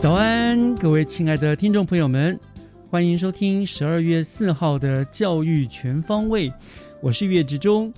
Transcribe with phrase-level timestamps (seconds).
[0.00, 2.38] 早安，各位亲爱的听众朋友们，
[2.88, 6.52] 欢迎收听十二月四号的教育全方位。
[7.02, 7.92] 我是岳志忠。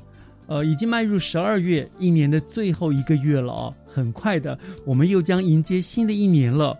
[0.47, 6.75] 呃，已经迈入十二月，一年的最后一个月了哦，很快的，我们又将迎接新的一年了。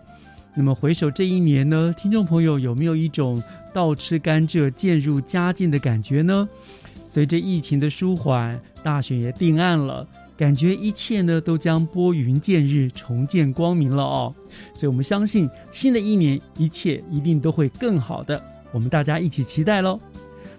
[0.55, 3.41] 那么回首这一年呢，听众朋友有没有一种
[3.71, 6.49] 倒吃甘蔗渐入佳境的感觉呢？
[7.05, 10.07] 随着疫情的舒缓，大选也定案了，
[10.41, 14.33] 感觉一切呢都将拨云见日，重见光明了哦。
[14.73, 19.99] 所以我们相信新的一年一切一定都会更好的，我们大家一起期待喽。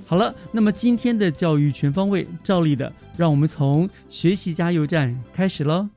[0.06, 5.88] 好了，那么今天的教育全方位，照例的，让我们从学习加油站开始喽。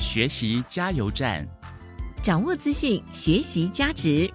[0.00, 1.46] 学习加油站，
[2.20, 4.28] 掌握资讯，学习价值。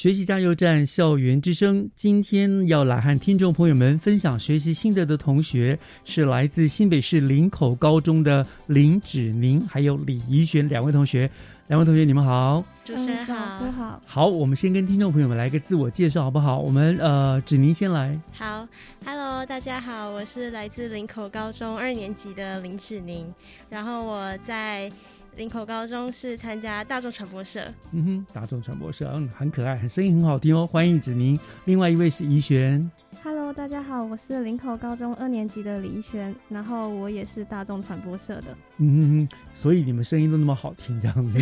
[0.00, 1.86] 学习加油站，校园之声。
[1.94, 11.30] 今天要来和听众朋友们分享学习心得的同学，是来自新北市林口高中的林芷宁，还有李怡璇两位同学。
[11.66, 12.64] 两位同学，你们好。
[12.82, 14.02] 主持人好，不好。
[14.06, 16.58] 好，我们先跟听众朋友们来个自我介绍，好不好？
[16.58, 18.18] 我们呃，芷宁先来。
[18.32, 18.66] 好
[19.04, 23.32] ，Hello，大家好，我是来自林口高中二年级的林芷宁，
[23.68, 24.90] 然后我在
[25.36, 27.72] 林口高中是参加大众传播社。
[27.92, 31.38] 嗯哼，大众传播社，嗯，很可爱，很声音很好听哦，欢迎子宁。
[31.64, 32.90] 另外一位是怡璇。
[33.22, 38.56] Hello，大家好，我是林口高中二年级的李怡璇，然后我也是大众传播社的。
[38.82, 41.38] 嗯，所以你们声音都那么好听，这样子。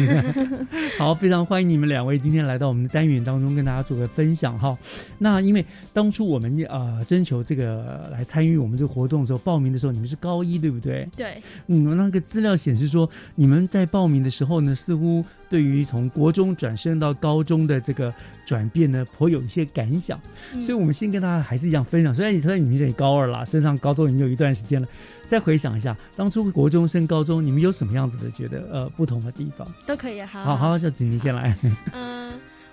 [0.98, 4.76] 好，非常欢迎你们两位今天来到我们的单元当中，跟大家做个分享哈。
[5.18, 11.08] 那因为当初我们呃征求这个来参与我们这个活动的时候，报名的时候你们是高一对不对？
[11.16, 11.40] 对。
[11.68, 18.12] 嗯，那个资料显示说，你们在报名的时候呢，似乎对于从国中转升到高中的这个
[18.46, 20.20] 转变呢，颇有一些感想。
[20.54, 22.14] 嗯所以我们先跟大家还是一样分享。
[22.14, 24.88] 虽然你虽然你们也高二啦，升上高中已经有一段时间了，
[25.26, 29.66] 再回想一下当初国中升高中，你们有什么样子的觉得呃不同的地方？
[29.86, 31.56] 都可以，好好好，叫子宁先来。
[31.92, 32.32] 嗯、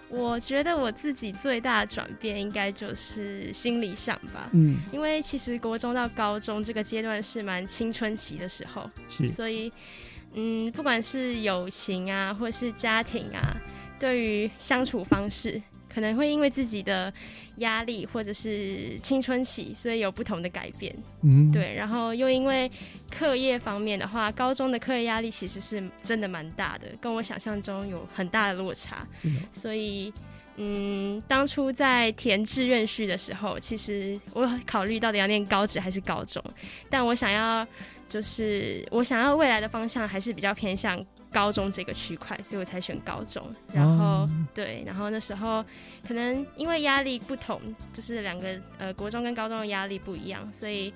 [0.10, 4.50] 我觉得我自己最大的转变应该就是心理上吧。
[4.52, 9.72] 嗯，因为其实国中到高中这个阶段是蛮青春期的时候，是所以
[10.36, 13.56] 嗯，不管是友情啊，或是家庭啊，
[13.98, 17.12] 对于相处方式，可能会因为自己的
[17.58, 20.94] 压力或者是青春期，所以有不同的改变。
[21.24, 22.70] 嗯，对，然后又因为
[23.10, 29.08] 课业方面的话，高中的课业压力其实是真的蛮大的，跟我想象中有很大的落差。
[29.24, 30.14] 真的所以，
[30.58, 36.44] 嗯，当初在填志愿序的时候，其实我考虑到底要念高职还是高中，
[36.90, 37.66] 但我想要
[38.16, 43.46] 就是我想要未来的方向还是比较偏向高中这个区块，所以我才选高中。
[43.74, 45.62] 然后、哦对，然后那时候
[46.08, 47.60] 可能因为压力不同，
[47.92, 50.94] 就是两个呃国中跟高中的压力不一样，所以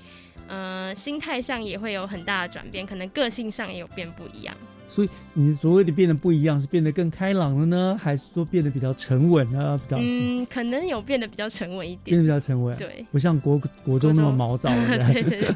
[0.48, 4.56] 呃心态上也会有很大的转变，可能个性上也有变不一样。
[4.90, 9.80] 所以你所谓的变得不一样，是变得更开朗了呢，还是说变得比较沉稳呢？
[9.82, 12.24] 比较、嗯，可能有变得比较沉稳一点变得。
[12.24, 14.98] 比较沉稳，对，不像国国中那么毛躁了。
[15.14, 15.56] 对对对，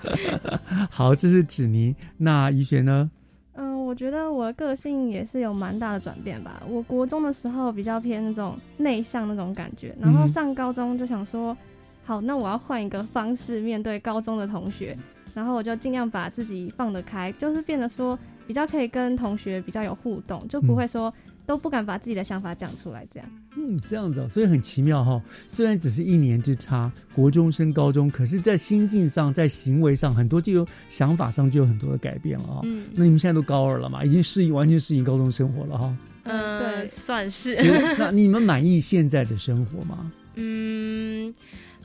[0.90, 1.94] 好，这是芷宁。
[2.18, 3.10] 那怡璇呢？
[3.56, 6.64] 嗯，我觉得我的个性也是有蛮大的转变吧。
[6.68, 11.56] 我国中的时候比较偏那种内向那种感觉，然后嗯上高中就想说，
[12.04, 14.98] 好，那我要换一个方式面对高中的同学，
[15.36, 21.14] 然后我就尽量把自己放得开，就是变得说比较可以跟同学比较有互动，就不会说
[21.46, 23.30] 都不敢把自己的想法讲出来，这样。
[23.56, 32.86] 嗯，这样子、哦，所以很奇妙哈、虽然只是一年之差，国中升高中，可是，在心境上，在行为上，很多就有想法上就有很多的改变了啊、嗯。
[32.94, 37.56] 那你们现在都高二了嘛，已经适应完全适应高中生活了哈、嗯，对算是。
[38.00, 40.12] 那你们满意现在的生活吗？
[40.36, 40.73] 嗯，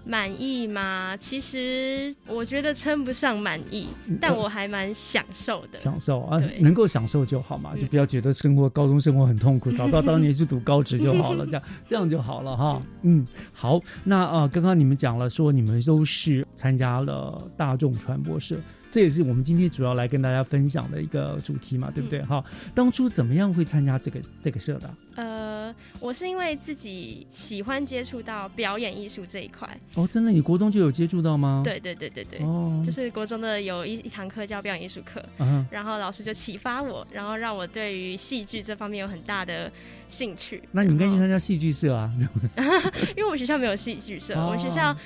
[0.08, 1.14] 满意吗？
[1.19, 3.88] 其实我觉得称不上满意，
[4.19, 5.78] 但我还蛮享受的。
[5.78, 12.82] 享受啊，能够享受就好嘛，嗯就不要觉得生活高中生活很痛苦， 早知道当年去读高职就好了，这样 这样就好了哈。
[13.02, 18.56] 嗯，好，那啊，刚刚你们讲了说你们都是参加了大众传播社，
[18.88, 22.22] 这也是我们今天主要来跟大家分享的一个主题嘛，对不对？
[22.22, 22.43] 哈，
[22.75, 25.57] 当初怎么样会参加这个这个社的啊？
[25.69, 29.69] 呃，我是因为自己喜欢接触到表演艺术这一块。
[29.94, 39.70] 哦，真的，你国中就有接触到吗？，对对对对对，哦，就是国中的有一一堂课叫表演艺术课，啊，然后老师就启发我，然后让我对于戏剧这方面有很大的
[40.09, 40.62] 兴趣。
[40.73, 42.11] 那你应该去然后参加戏剧社啊，
[43.17, 44.97] 因为我们学校没有戏剧社，哦我们学校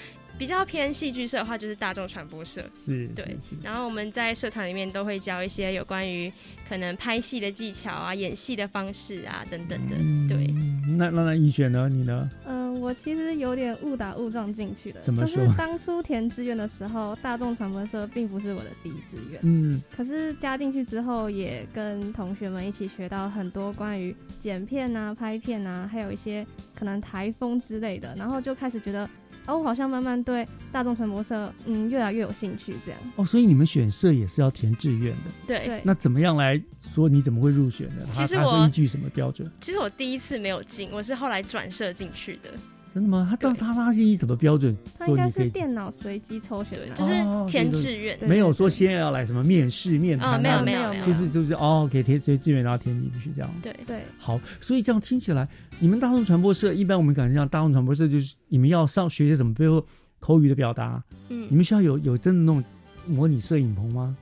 [0.42, 2.68] 比较偏戏剧社的话就是大众传播社。
[2.74, 6.32] 是，对是是，然后我们在社团里面都会教一些有关于
[6.68, 9.94] 可能拍戏的技巧啊、演戏的方式啊等等的。
[10.28, 11.88] 对，嗯，那那那易选呢？
[11.88, 12.28] 你呢？
[12.44, 19.38] 嗯、我其实有点误打误撞进去的，怎么说就是当初填志愿的时候，大众传播社并不是我的第一志愿。
[19.44, 29.08] 嗯，可是加进去之后，也跟同学们一起学到很多关于剪片啊、拍片啊，还有一些可能台风之类的，然后就开始觉得，
[29.46, 32.76] 哦，我好像慢慢对大众传播社，嗯，越来越有兴趣。
[32.84, 35.30] 这样，哦，所以你们选社也是要填志愿的。
[35.46, 38.04] 对，对，那怎么样来说你怎么会入选的？
[38.06, 39.50] 他他其实我依据什么标准？
[39.60, 42.50] 其实我第一次没有进，我是后来转社进去的。
[42.92, 43.26] 真的吗？
[43.30, 45.48] 他他他是依什么标准他应该是？
[45.48, 48.18] 电脑随机抽选的就是哦填志愿。
[48.28, 53.50] 没有说先要来什么面试面啊，谈啊，没有没有就是就是哦，给填随机志愿然后填进去这样。
[53.62, 55.48] 对，对，好，所以这样听起来，
[55.78, 59.82] 你们大众传播社一般我们感觉像大众传播社就是你们要上学些什么，比如
[60.20, 62.62] 口语的表达，嗯你嗯，们需要有有真的那种
[63.06, 64.14] 模拟摄影棚吗？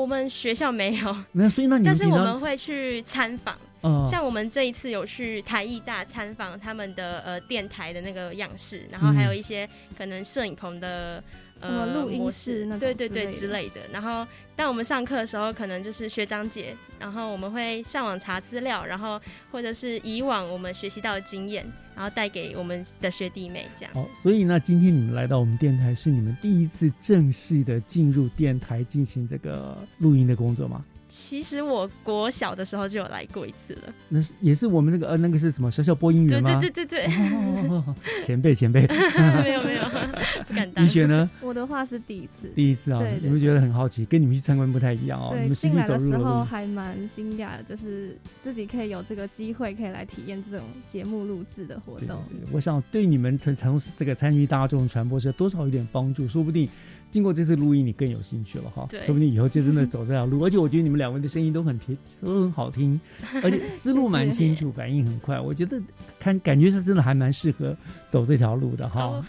[0.00, 3.54] 我们学校没有，那所以那你但是我们会去参访。
[3.80, 11.22] 呃像我们这一次有去台艺大参访他们的呃电台的那个样式，然后还有一些可能摄影棚的
[11.60, 13.80] 什么呃录音室那种对对对之类的之类的。
[13.92, 19.20] 然后当我们上课的时候，可能就是学长姐，然后我们会上网查资料，然后
[19.50, 21.64] 或者是以往我们学习到的经验，
[21.94, 23.94] 然后带给我们的学弟妹这样。
[23.94, 30.84] 好，所以呢，今天你们来到我们电台，是你们第一次正式的进入电台进行这个录音的工作吗？
[31.20, 36.60] 其实我国小的时候就有来过一次了，那是也是我们那个呃那个是什么小小播音对员吗？
[36.60, 37.94] 对对对对，哦
[38.24, 39.82] 前辈前辈，没有 没有，
[40.46, 40.88] 不敢当医。
[40.88, 42.48] 学呢我的话是第一次。
[42.54, 45.32] 第一次啊对，对你们觉得很好奇，跟你们去参观不太一样哦。
[45.34, 52.24] 你对，们实进来的际走入了录音时候还蛮惊讶的，就是自己可以有这个机会，可以来体验这种节目录制的活对对动。
[52.30, 56.68] 对，我想对你们从从这个参与大众传播社多少有点帮助，说不定
[57.10, 58.86] 经过这次录音，你更有兴趣了哈。
[58.90, 60.42] 对说不定以后就真的走这条路。
[60.44, 63.00] 而且我觉得你们两位的声音都很甜，都很好听，
[63.42, 65.40] 而且思路蛮清楚，反应很快。
[65.40, 65.80] 我觉得
[66.18, 67.76] 看感觉是真的还蛮适合
[68.10, 69.24] 走这条路的哈哦。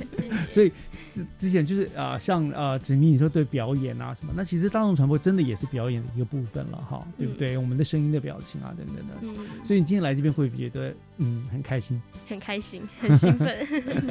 [0.50, 0.70] 所以
[1.12, 7.56] 之之前就是啊、呃像呃子明你说对表演啊什么，那其实大众传播真的也是表演的一个部分了哈，对不对？
[7.58, 9.14] 我们的声音的表情啊等等的。
[9.22, 12.00] 嗯，所以你今天来这边会觉得嗯很开心。
[12.28, 13.66] 很开心， 很兴奋。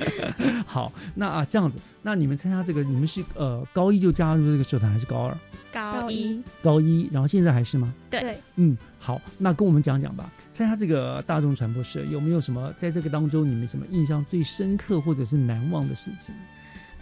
[0.65, 5.38] 好，那啊这样子，那你们参加这个，你们是呃高一就加入这个社团，还是高二？
[5.74, 7.93] 高一，高一，然后现在还是吗？
[8.10, 10.29] 对对，嗯，好，那跟我们讲讲吧。
[10.51, 16.36] 参加这个大众传播社，有没有什么在这个当中你们什么印象最深刻或者是难忘的事情？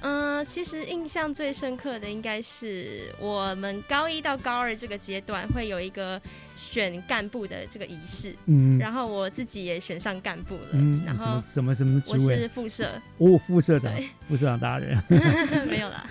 [0.01, 6.21] 嗯、其实印象最深刻的应该是我们高一到高二这个阶段会有一个
[6.55, 12.47] 选干部的这个仪式，嗯，然后我自己也选上干部了，嗯，然后什么什么什么职我是？
[12.49, 13.93] 副社，哦，副社长，
[14.27, 14.97] 副社长大人。
[15.67, 16.05] 没有啦，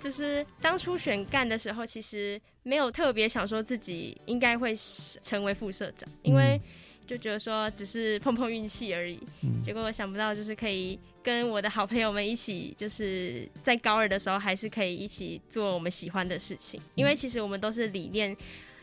[0.00, 4.74] 就是当初选干的时候，其实没有特别想说自己应该会
[5.22, 6.60] 成为副社长，因为
[7.06, 9.18] 就觉得说只是碰碰运气而已。
[9.42, 18.36] 嗯结果想不到就是可以跟我的好朋友们一起，就是在高二的时候还是可以一起做我们喜欢的事情，因为其实我们都是理念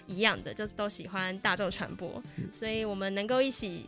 [0.07, 3.85] 一样的，就是都喜欢大众传播，所以我们能够一起。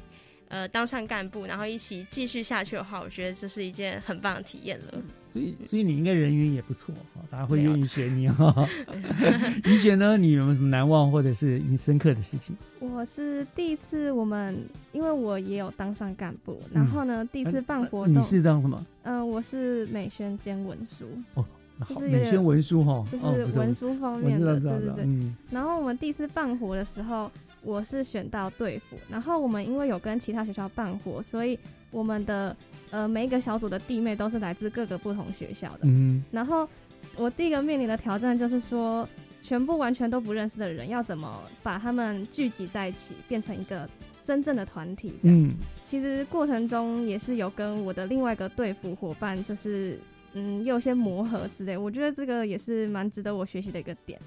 [0.54, 5.02] 呃，当上干部，然后一起继续下去的话，我觉得这是一件很棒的体验了。
[5.32, 8.70] 所以所以你应该人缘也不错哈，大家会愿意选你哈。
[9.66, 10.16] 你选呢？
[10.16, 12.56] 你有没有什么难忘或者是印深刻的事情？
[12.80, 18.86] 我是第一次，我们因为我也有当上干部，嗯然后呢，第一次办活动，你是当什么？
[19.02, 21.44] 嗯、我是美宣兼文书，哦，
[21.90, 23.26] 就是有点美宣文书哈，就是
[23.58, 25.04] 文书方面的，对对对。
[25.04, 27.32] 嗯然后我们第一次办活的时候，
[27.64, 31.58] 我是选到队服，然后我们因为有跟其他学校办活，所以
[31.92, 32.56] 我们的
[32.92, 35.80] 呃每一个小组的弟妹都是来自各个不同学校的。
[35.84, 36.68] 嗯然后
[37.16, 39.08] 我第一个面临的挑战就是说，
[39.42, 43.88] 全部完全都不认识的人要怎么把他们聚集在一起，变成一个
[44.24, 45.38] 真正的团体这样。
[45.38, 50.00] 嗯其实过程中也是有跟我的另外一个队服伙伴，就是
[50.34, 51.78] 嗯，有些磨合之类。
[51.78, 54.20] 我觉得这个也是蛮值得我学习的一个点。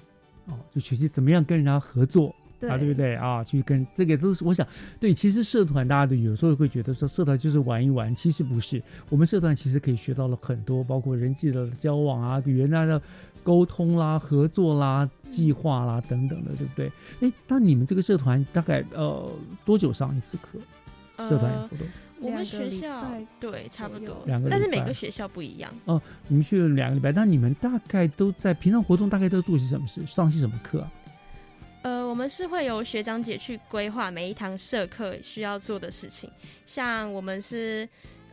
[0.45, 2.33] 哦，就学习怎么样跟人家合作。
[2.59, 2.93] 对，啊，对不？
[2.93, 3.43] 对啊？
[3.43, 4.65] 去跟这个都是，我想
[4.99, 5.13] 对。
[5.13, 8.81] 其实社团大家都有时候会觉得说，社团就是玩一玩，其实不是。
[9.09, 13.01] 我们社团其实可以学到了很多，包括人际的交往啊、与人家的
[13.43, 16.91] 沟通啦、合作啦、计划啦等等的，对不对？
[17.21, 19.31] 哎，那你们这个社团大概呃
[19.65, 20.59] 多久上一次课？
[21.23, 21.87] 社团呃活动？
[22.19, 23.05] 我们学校
[23.39, 25.71] 对差不多两个，但是每个学校不一样。
[25.85, 30.03] 哦你们去了两个礼拜，那你们大概都在平常活动大概都做些什么事？
[30.07, 30.91] 上些什么课啊？
[32.07, 36.31] 我们是会由学长姐去规划每一堂社课需要做的事情，
[36.65, 37.87] 像我们是。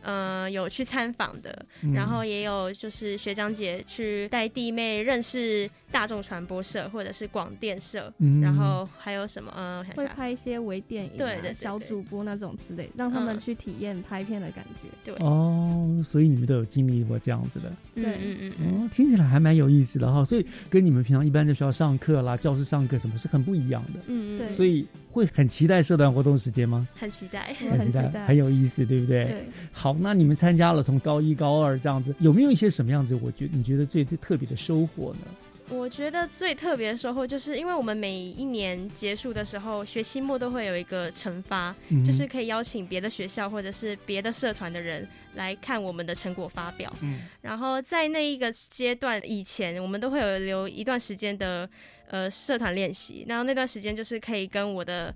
[0.05, 9.51] 呃，有去参访的，嗯然后也有就是学长姐去带弟妹认识大众传播社或者是广电社，嗯然后还有什么？
[9.57, 14.89] 嗯、会拍一些微电影、啊、对对对对小主播那种之类，让他们嗯去体验拍片的感觉。
[15.03, 17.69] 对，哦，所以你们都有经历过这样子的。
[17.95, 20.23] 嗯对嗯嗯嗯，哦，听起来还蛮有意思的哈。
[20.23, 23.99] 所以跟你们平常一般在学校上课啦、教室上课什么是很不一样的。
[24.07, 26.85] 嗯嗯，对所以会很期待社团活动时间吗？
[26.95, 27.55] 很期待。
[27.57, 29.23] 很期待，期待很有意思，对不对？
[29.23, 33.17] 对，好，那你们参加了从高一、高二这样子，有没有一些什么样子？
[33.21, 35.21] 我觉你觉得最特别的收获呢？
[35.67, 46.93] 我觉得最特别的收获，就是因为我们每一年结束的时候，学期末都会有一个惩罚，嗯就是可以邀请别的学校或者是别的社团的人来看我们的成果发表。
[47.01, 51.67] 嗯然后在那一个阶段以前，我们都会有留一段时间的
[52.09, 55.11] 呃社团练习，然后那段时间就是可以跟我的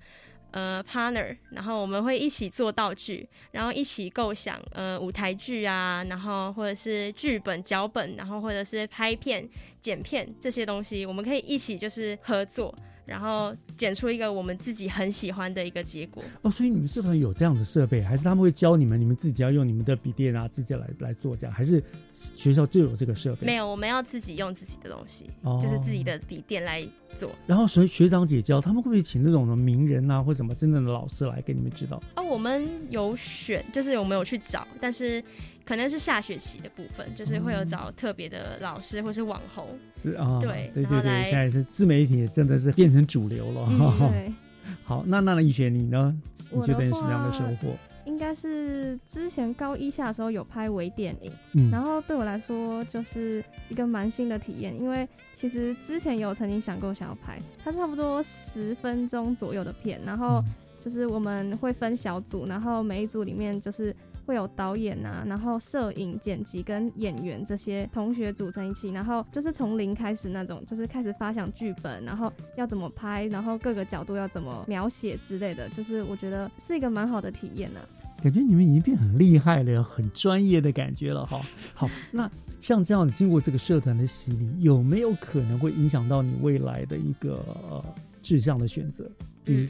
[0.51, 9.47] 呃 partner，然后我们会一起做道具，然后一起构想呃舞台剧啊，然后或者是剧本、脚本，然后或者是拍片、
[9.79, 12.73] 剪片这些东西，我们可以一起就是合作。
[13.09, 16.23] 然后剪出一个我们自己很喜欢的一个结果。
[16.43, 23.47] 哦，所以你们社团有这样的设备，还是他们会教你们，你们自己要用你们的笔电啊，自己来来做这样，还是学校就有这个设备？
[23.47, 26.87] 没有，我们要自己用自己的东西，哦就是自己的笔电来
[27.17, 27.31] 做。
[27.47, 32.01] 然后所以学长姐教，他们会不会请那种什么名人啊，或什么真正的老师来给你们指导？
[32.15, 35.23] 哦，我们有选，就是我们有去找，但是
[35.69, 39.67] 可能是下学期的部分，就是会有找特别的老师或是网红。
[39.95, 43.69] 是啊，对对对对，现在是自媒体真的是变成主流了。
[44.09, 44.33] 对，
[44.83, 46.11] 好，那那一璇你呢？
[46.49, 47.77] 你我觉得的有什么样的收话获？
[48.05, 60.45] 应该是之前高一下的时候有拍微电影，嗯，然后对我来说就是一个蛮新的体验，因为其实之前有曾经想过想要拍，它是差不多十分钟左右的片，然后嗯
[60.79, 63.95] 就是我们会分小组，然后每一组里面就是
[64.29, 81.39] 会有导演啊，然后摄影、剪辑跟演员这些同学组成一起，然后就是从零开始那种，就是开始发想剧本，然后要怎么拍，然后各个角度要怎么描写之类的，就是我觉得是一个蛮好的体验呢、啊感觉你们已经变很厉害了，很专业的感觉了哈。
[81.73, 87.35] 好，那像这样经过这个社团的洗礼，有没有可能会影响到你未来的一个
[87.69, 87.81] 呃
[88.21, 89.09] 志向的选择？
[89.45, 89.69] 比如嗯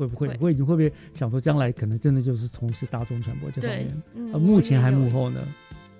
[0.00, 0.28] 会不会？
[0.28, 4.02] 会会你会不会想说将来可能真的就是从事大众传播这方面？
[4.14, 5.40] 嗯，呃，目前还幕后呢？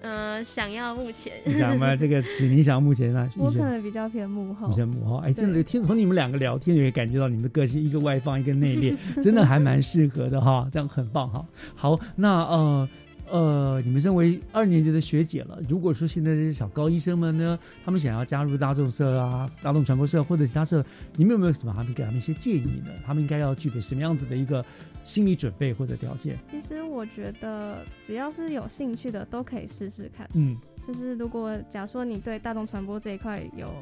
[0.03, 1.95] 呃，想要目前 你想吗？
[1.95, 3.29] 这个只你想目前 呢？
[3.37, 11.45] 我可能比较偏幕后比较幕后，哎，真的听从你们两个聊天，也感觉到你们的个性，一个外放，一个内敛， 真的还蛮适合的哈，这样很棒哈。
[11.75, 12.89] 好，那呃
[13.31, 20.85] 呃，你们身为二年级的学姐了，如果说现在这些小高医生们呢，他们想要加入大众社啊、大众传播社或者其他社，
[21.17, 22.91] 你们有没有什么他们给他们一些建议呢？
[23.07, 24.65] 他们应该要具备什么样子的一个
[25.05, 26.39] 心理准备或者条件？
[26.51, 30.29] 其实我觉得只要是有兴趣的都可以试试看。
[30.35, 30.57] 嗯，
[30.87, 33.73] 就是如果假如说你对大众传播这一块有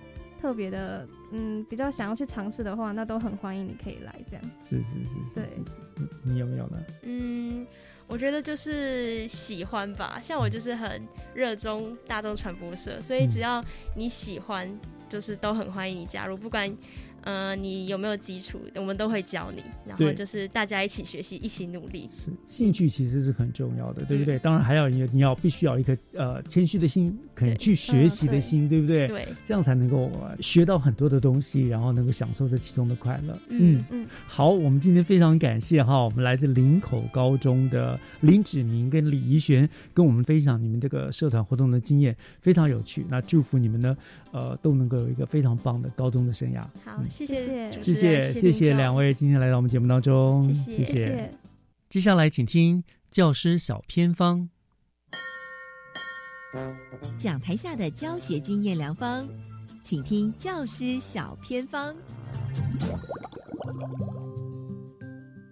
[0.41, 4.45] 特别的，嗯，比较想要去尝试的话，那都很欢迎你可以来这样。
[4.61, 5.61] 是是是是对是是，
[6.25, 6.79] 你你有没有呢？
[7.03, 7.67] 嗯，
[8.09, 13.63] 我觉得就是喜欢吧，像我就是很热衷大众传播社，所以嗯只要
[13.95, 14.69] 你喜欢，
[15.09, 16.75] 就是都很欢迎你加入，不管。
[17.29, 22.09] 呃，你有没有基础，我们都会教你，然后就是大家一起学习，一起努力。
[22.11, 24.39] 是兴趣其实是很重要的，对不嗯对？
[24.39, 29.07] 当然还要你你要必须要一颗呃谦虚的心，肯去学习的心，对不对？
[29.09, 33.39] 对，这样才能够呃学到很多的东西，然后能够享受这其中的快乐。
[33.51, 43.05] 嗯嗯，好，我们今天非常感谢哈，我们来自林口高中的林芷宁跟李怡璇跟我们分享你们这个社团活动的经验，非常有趣。
[43.11, 43.95] 那祝福你们呢，
[44.33, 46.63] 呃，都能够有一个非常棒的高中的生涯。
[46.83, 51.35] 好，嗯谢谢谢谢谢谢两位今天来到我们节目当中，谢谢谢。
[51.89, 54.49] 接下来请听教师小偏方，
[57.19, 59.29] 讲台下的教学经验良方，
[59.83, 61.93] 请听教师小偏方。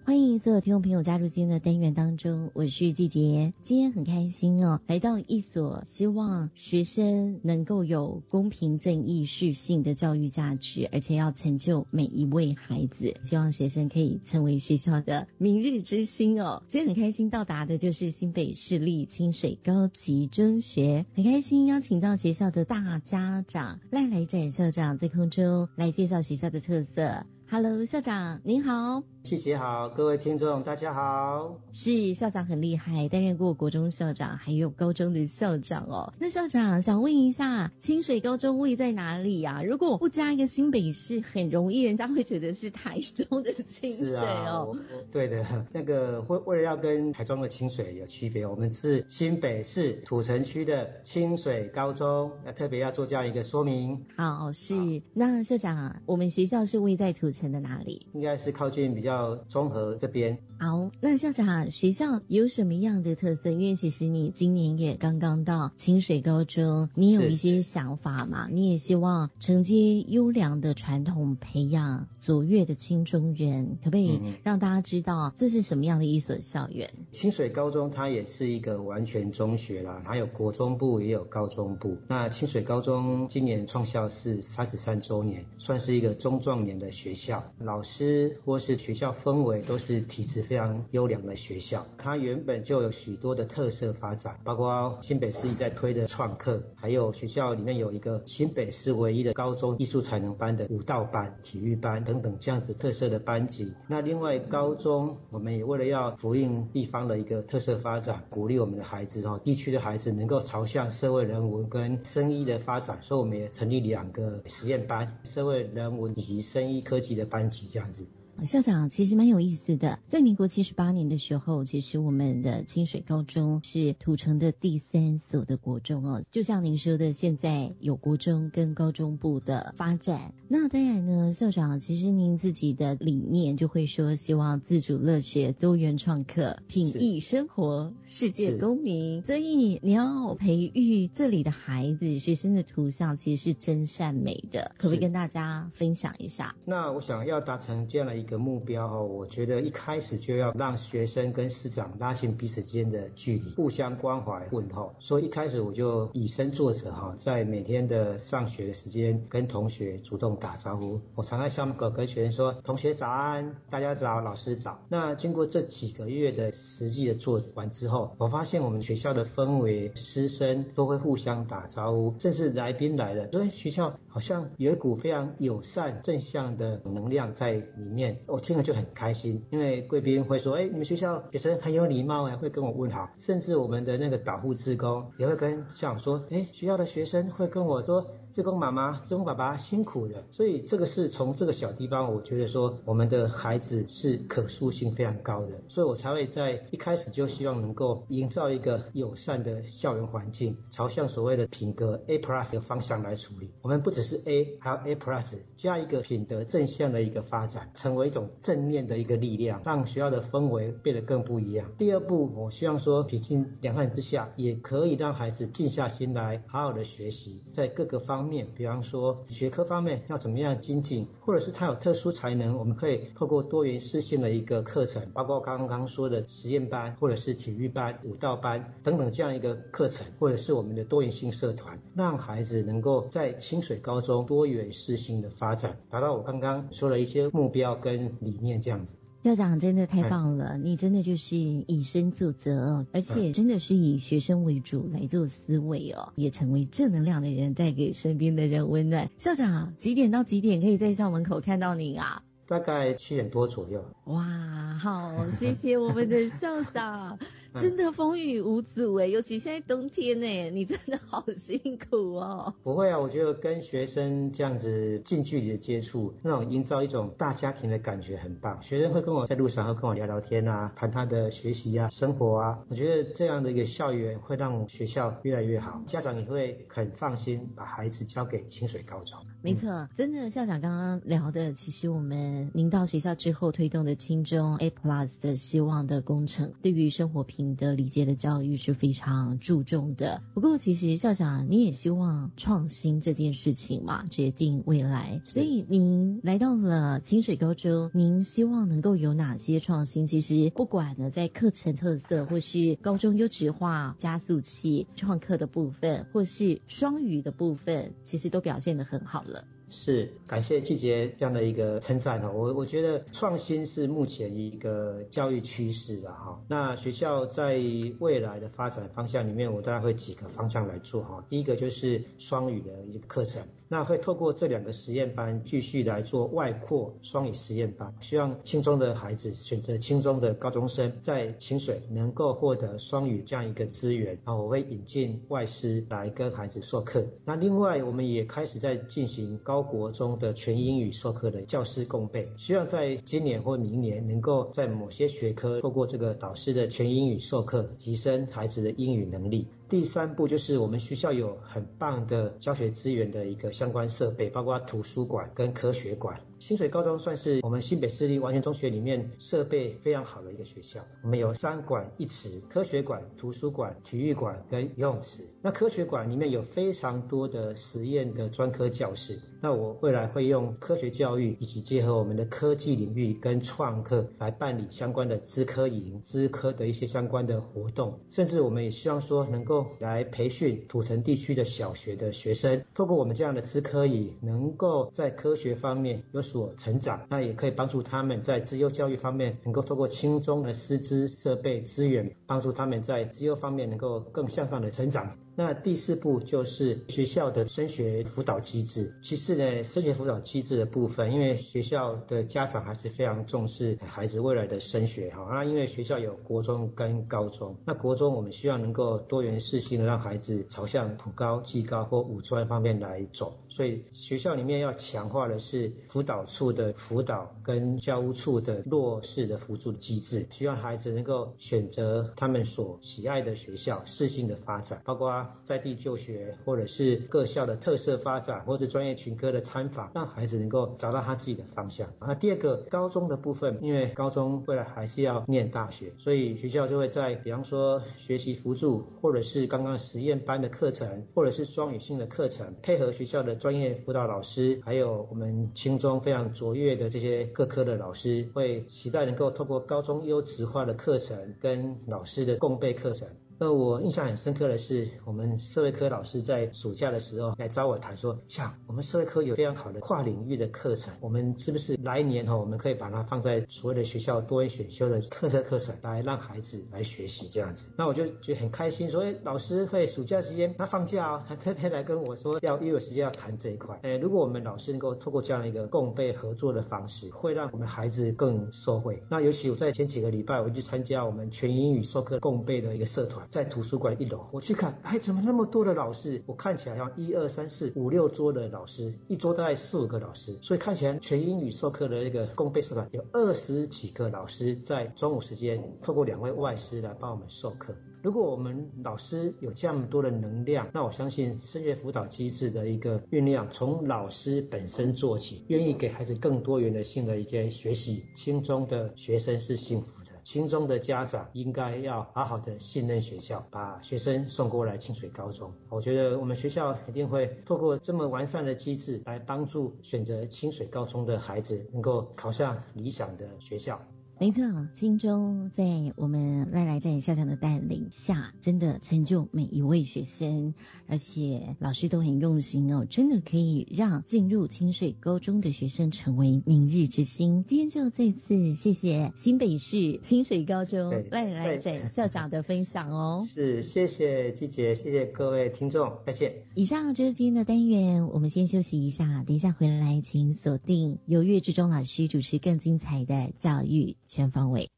[0.06, 3.52] 欢迎所有听众朋友加入今天的单元当中，我是季杰。
[3.60, 16.62] 今天很开心哦，来到一所希望学生能够有公平正义、适性的教育价值，而且要成就每一位孩子，希望学生可以成为学校的明日之星哦。
[16.68, 27.26] 今天很开心到达的就是新北市立清水高级中学，很开心邀请到学校的大家长赖来展校长在空中来介绍学校的特色。
[27.48, 29.04] Hello，校长您好。
[29.22, 31.58] 季姐好，各位听众大家好。
[31.72, 36.12] 是校长很厉害，担任过国中校长，还有高中的校长哦。
[36.20, 44.76] 那校长想问一下，清水高中位在哪里呀、如果我不加一个新北市，很容易人家会觉得是台中的清水哦。
[45.10, 58.06] 对的，那个为为了要跟台中的清水有区别，我们是新北市土城区的清水高中，要特别要做这样一个说明，好，是那校长，我们学校是位在土城的哪里？
[58.14, 60.38] 应该是靠近比较综合这边。
[60.58, 63.50] 好，那校长，学校有什么样的特色？
[63.50, 68.48] 因为其实你今年也刚刚到清水高中，你有一些想法嘛？
[68.50, 76.90] 你也希望承接优良的传统，培养卓越的青中人，可不可以嗯让大家知道这是什么样的一所校园？
[77.12, 81.98] 清水高中它也是一个完全中学啦，它有国中部也有高中部。
[82.08, 87.25] 那清水高中今年创校是三十三周年，算是一个中壮年的学校，
[87.58, 91.86] 老师或是学校氛围都是体质非常优良的学校。
[91.98, 103.72] 它原本就有许多的特色发展，包括新北市在推的创客，还有学校里面有一个新北市唯一的高中艺术才能班的舞蹈班、体育班等等这样子特色的班级。
[103.88, 118.06] 那另外高中我们也为了要呼应地方的一个特色发展，鼓励我们的孩子哦，地区的孩子能够朝向社会人文跟生医的发展，所以我们也成立两个实验班，社会人文以及生医科技的班级这样子。
[118.44, 126.22] 校长其实蛮有意思的，在民国七十八年的时候，其实我们的清水高中是土城的第三所的国中哦。
[126.30, 130.34] 就像您说的，现在有国中跟高中部的发展。
[130.48, 139.22] 那当然呢，校长其实您自己的理念就会说，希望自主乐学、多元创客、品艺生活、世界公民。
[139.22, 144.72] 所以你要培育这里的孩子、学生的图像，其实是真善美的。
[144.76, 146.54] 可不可以跟大家分享一下？
[146.66, 154.96] 那我想要达成这样的一一个目标哦，我觉得一开始就要让学生跟师长拉近彼此之间的距离，互相关怀问候。
[154.98, 161.00] 所以一开始我就以身作则哈，在每天的上学的时间跟同学主动打招呼。
[161.14, 178.15] 我常在校门口跟学生说：“同学早安，大家早，老师早。”那经过这几个月的实际的做完之后，我发现我们学校的氛围，师生都会互相打招呼，甚至来宾来了，所以学校好像有一股非常友善、正向的能量在里面。
[178.26, 203.52] 我听了就很开心，因为贵宾会说：“哎，你们学校学生很有礼貌哎，会跟我问好。”甚至我们的那个导护职工也会跟校长说：“哎，学校的学生会跟我说。”志工妈妈、志工爸爸辛苦了，所以这个是从这个小地方，我觉得说我们的孩子是可塑性非常高的，所以我才会在一开始就希望能够营造一个友善的校园环境，朝向所谓的品格 A plus 的方向来处理。
[203.62, 211.72] 我们不只是 A，还有 A plus 加一个品德正向的一个发展，成为一种正面的一个力量，让学校的氛围变得更不一样。
[211.78, 238.96] 第二步，我希望说，平静两岸之下，也可以让孩子静下心来，好好的学习，在各个方面，比方说学科方面要怎么样精进，或者是他有特殊才能，我们可以透过多元视性的一个课程，包括刚刚说的实验班，或者是体育班、舞蹈班等等这样一个课程，或者是我们的多元性社团，让孩子能够在清水高中多元视性的发展，达到我刚刚说的一些目标跟理念这样子。
[239.26, 249.10] 校长真的太棒了，你真的就是以身作则哦，而且真的是以学生为主来做思维哦，也成为正能量的人，带给身边的人温暖。
[249.18, 252.22] 校长几点到几点可以在校门口看到你啊？
[252.46, 253.84] 大概七点多左右。
[254.04, 257.18] 哇，好，谢谢我们的校长。
[257.60, 262.54] 真的风雨无阻哎，尤其现在冬天呢，你真的好辛苦哦。
[262.62, 268.62] 不会啊，我觉得跟学生这样子近距离的接触，那种营造一种大家庭的感觉很棒。
[268.62, 272.64] 学生会跟我在路上会跟我聊聊天啊，谈他的学习啊、生活啊。
[272.68, 279.18] 我觉得这样的一个校园会让学校越来越好，家长也会很放心把孩子交给清水高中。
[279.42, 290.22] 没错，真的校长刚刚聊的，其实我们您到学校之后推动的青中 A Plus 的希望的工程，对于生活你的理解的教育是非常注重的。
[290.34, 295.22] 不过，其实校长你也希望创新这件事情嘛，决定未来。
[295.24, 300.06] 所以您来到了清水高中，您希望能够有哪些创新？
[300.06, 309.44] 其实不管呢，在课程特色，或是高中优质化加速器创客的部分，或是双语的部分，其实都表现得很好了。
[309.70, 316.40] 是感谢季杰这样的一个称赞哈，我我觉得创新是目前一个教育趋势的哈。
[316.48, 317.60] 那学校在
[317.98, 321.24] 未来的发展方向里面，我大概会几个方向来做哈。
[321.28, 323.42] 第一个就是双语的一个课程。
[323.68, 334.18] 那会透过这两个实验班继续来做外扩双语实验班，希望轻中的孩子选择轻中的高中生在清水能够获得双语这样一个资源。
[334.24, 337.06] 啊，我会引进外师来跟孩子授课。
[337.24, 349.48] 那另外我们也开始在进行高国中的全英语授课的教师共备，希望在今年或明年能够在某些学科透过这个导师的全英语授课，提升孩子的英语能力。
[349.68, 356.20] 第三步就是我们学校有很棒的教学资源的一个相关设备，包括图书馆跟科学馆。
[356.46, 360.78] 清水高中算是我们新北市立完全中学里面设备非常好的一个学校。
[361.02, 365.22] 我们有三馆一池，科学馆、图书馆、体育馆跟游泳池。
[365.42, 369.18] 那科学馆里面有非常多的实验的专科教室。
[369.40, 377.98] 那我未来会用科学教育以及结合我们的科技领域跟创客来办理相关的资科营、资科的一些相关的活动。
[378.12, 386.35] 甚至我们也希望说能够来培训土城地区的小学的学生，透过我们这样的资科营，能够在科学方面有所。
[386.36, 395.16] 所成长，那也可以帮助他们在自优教育方面，能够透过轻松的师资、设备、资源，帮助他们在自优方面能够更向上的成长。
[395.38, 398.94] 那第四步就是学校的升学辅导机制。
[399.02, 405.28] 其次呢，升学辅导机制的部分，因为学校的家长还是非常重视孩子未来的升学哈。
[405.30, 413.36] 那因为学校有国中跟高中，那国中我们希望能够多元适性的让孩子朝向普高、技高或五专方面来走。
[413.50, 425.25] 所以学校里面要强化的是辅导处的辅导跟教务处的弱势的辅助机制，希望孩子能够选择他们所喜爱的学校，适性的发展，包括。
[425.44, 431.88] 在地就学，或者是各校的特色发展，或者专业群科的参访，让孩子能够找到他自己的方向。
[432.00, 453.08] 那第二个高中的部分，因为高中未来还是要念大学，所以学校就会在比方说学习辅助，或者是刚刚实验班的课程，或者是双语性的课程，配合学校的专业辅导老师，还有我们青中非常卓越的这些各科的老师，会期待能够透过高中优质化的课程跟老师的共备课程。
[453.38, 467.66] 那我印象很深刻的是，我们社会科老师在暑假的时候来找我谈说，像我们社会科有非常好的跨领域的课程，我们是不是来年哈，我们可以把它放在所谓的学校多元选修的特色课程，来让孩子来学习这样子。
[467.76, 473.78] 那我就觉得很开心，说哎，老师会暑假时间他放假哦，还特别来跟我说要又有时间要谈这一块。
[473.82, 479.02] 哎，如果我们老师能够透过这样一个共备合作的方式，会让我们孩子更受惠。
[479.10, 483.25] 那尤其我在前几个礼拜，我去参加我们全英语授课共备的一个社团。
[483.30, 486.22] 在图书馆一楼，我去看，哎，怎么那么多的老师？
[486.26, 497.74] 我看起来像一二三四五六桌的老师，一桌大概四五个老师，所以看起来全英语授课的那个共备社团有二十几个老师在中午时间，透过两位外师来帮我们授课。
[498.02, 510.05] 如果我们老师有这样多的能量，那我相信升学辅导机制的一个酝酿，从老师本身做起，愿意给孩子更多元的性的一些学习，轻松的学生是幸福。
[510.26, 515.54] 心中的家长应该要好好的信任学校，把学生送过来清水高中。
[515.68, 523.80] 我觉得我们学校一定会透过这么完善的机制，来帮助选择清水高中的孩子能够考上理想的学校。
[524.18, 530.54] 没错，金钟在我们赖来站校长的带领下，真的成就每一位学生，
[530.88, 537.44] 而且老师都很用心哦，真的可以让进入清水高中的学生成为明日之星。
[537.44, 543.22] 今天就再次谢谢新北市清水高中赖来站校长的分享哦。
[543.28, 546.36] 是，谢谢季姐，谢谢各位听众，再见。
[546.54, 553.94] 以上就是今天的单元，我们先休息一下，等一下回来请锁定由岳志忠老师主持更精彩的教育。
[554.06, 554.70] 全方位。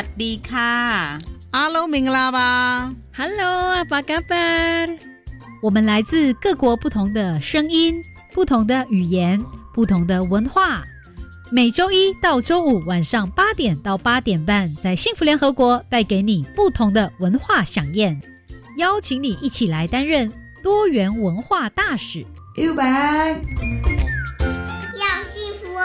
[0.00, 0.72] ัสดีค่ะ
[1.54, 2.38] 阿喽，明啦吧？
[3.14, 3.44] Hello，
[3.76, 4.34] 阿巴嘎巴。
[5.62, 9.42] 我们来自各国不同的声音、不同的语言、
[9.74, 10.82] 不同的文化。
[11.50, 18.20] 每周一到周五晚上八点到八点半，在幸福联合国带给你不同的文化飨宴，
[18.76, 22.26] 邀请你一起来担任多元文化大使。
[22.56, 23.36] You back，
[25.02, 25.84] 要幸福哦。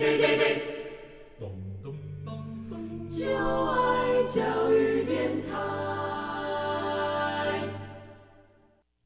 [0.00, 0.06] 就
[3.28, 4.40] 爱教
[4.72, 5.52] 育电台。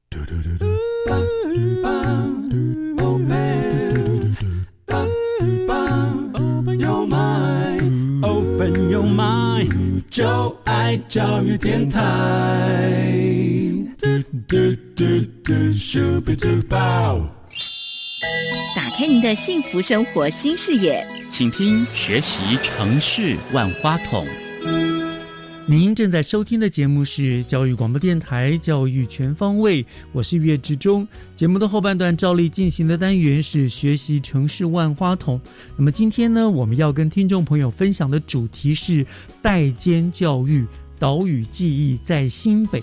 [0.09, 0.65] 嘟嘟嘟嘟。
[10.15, 12.05] 就爱教育电台。
[18.74, 24.25] 打开您的幸福生活新视野，请听学习城市万花筒。
[25.67, 31.09] 您正在收听的节目是教育广播电台《教育全方位》，我是岳志忠。
[31.35, 35.41] 节目的后半段照例进行的单元是学习城市万花筒。
[35.77, 39.05] 那么今天呢，我们要跟听众朋友分享的主题是
[39.43, 40.65] 代间教育，
[41.01, 42.81] 岛屿记忆在新北。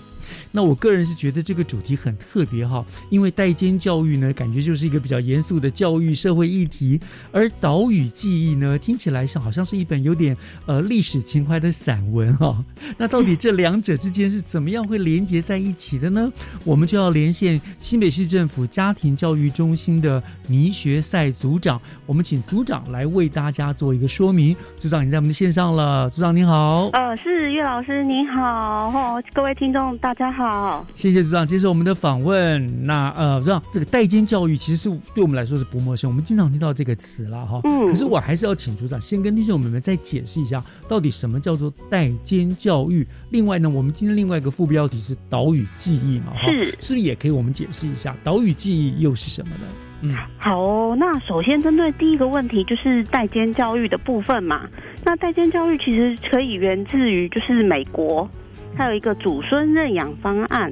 [0.50, 12.64] 那我个人是觉得这个主题很特别哈，因为代间教育呢，感觉就是一个比较严肃的教育社会议题，而岛屿记忆呢，听起来像好像是一本有点呃历史情怀的散文哈。
[12.98, 16.32] 那到底这两者之间是怎么样会连接在一起的呢？
[16.64, 24.54] 我们就要连线新北市政府家庭教育中心的倪学赛组长，我们请组长来为大家做一个说明。
[24.78, 26.88] 组长，你在我们的线上了，组长您好。
[26.92, 30.84] 呃，是岳老师您好，各位听众大家好。
[30.94, 32.86] 谢谢组长接受我们的访问。
[32.86, 37.60] 那呃，组长，这个代间教育其实是对我们来说是不陌生，我们经常听到这个词了哈。
[37.64, 37.86] 嗯。
[37.86, 43.06] 可是我还是要请组长先跟听众朋友们再解释一下，到底什么叫做代间教育。
[43.30, 49.66] 另外呢，我们今天另外一个副标题是岛屿记忆嘛，哈，是，是不是也可以我们解释一下岛屿记忆又是什么呢？
[50.02, 50.96] 嗯，好哦。
[50.98, 54.68] 那首先针对第一个问题，就是代间教育的部分嘛。
[55.04, 58.28] 那代间教育其实可以源自于就是美国。
[58.76, 60.70] 还有一个祖孙认养方案，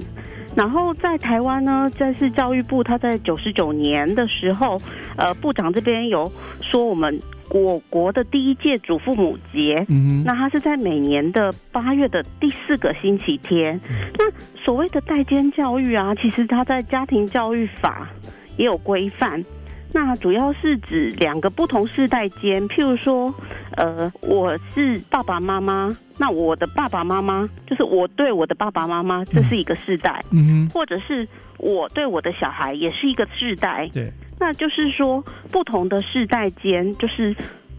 [0.57, 4.81] 然后在台湾呢，这是教育部他在九十九年的时候，
[5.17, 13.81] 呃，部长这边有说我们我国的第一届祖父母节，嗯，那他是在每年的八月的第四个星期天。
[14.19, 18.09] 那所谓的代间教育啊，其实他在家庭教育法
[18.57, 19.45] 也有规范。
[19.93, 23.35] 那主要是指两个不同世代间，譬如说，
[23.77, 31.27] 呃，我是爸爸妈妈，那我的爸爸妈妈就是我对我的爸爸妈妈，这是一个世代，嗯或者是
[31.59, 37.35] 我对我的小孩也是一个世代，对，那就是说不同的世代间，就是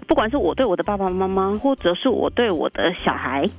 [0.06, 3.50] 不管是我对我的爸爸妈妈，或者是我对我的小孩。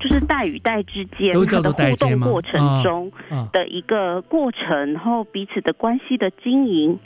[0.00, 3.12] 就是代与代之间它的互动过程中
[3.52, 6.98] 的一个过程，然后彼此的关系的经营，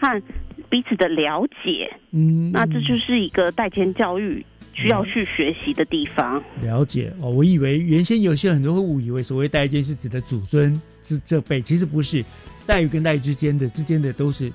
[0.00, 0.22] 和
[0.68, 6.42] 彼此的了解，嗯，那这就是一个代间教育需要去学习的地方。
[6.62, 7.12] 了解。
[7.20, 12.22] 哦，我以为原先有些很多会误以为所谓代间是指的祖孙是这辈，其实不是，
[12.66, 14.52] 代与跟代之间的之间的都是。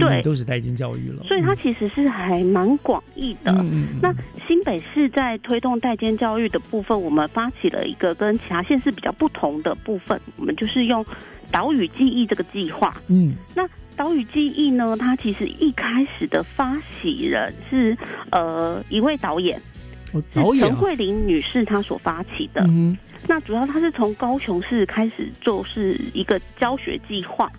[0.00, 3.52] 对，都是代金教育了，所以它其实是还蛮广义的。
[4.00, 4.14] 那
[4.46, 11.04] 新北市在推动代间教育的部分，我们发起了一个跟其他县市比较不同的部分，我们就是用
[11.50, 13.00] 岛屿记忆这个计划。
[13.08, 17.96] 嗯，那岛屿记忆呢，它其实一开始的发起人是
[18.30, 19.60] 呃一位导演，
[20.12, 22.62] 哦、导演陈慧玲女士她所发起的。
[22.66, 22.96] 嗯，
[23.28, 27.50] 那主要她是从高雄市开始做是一个教学计划。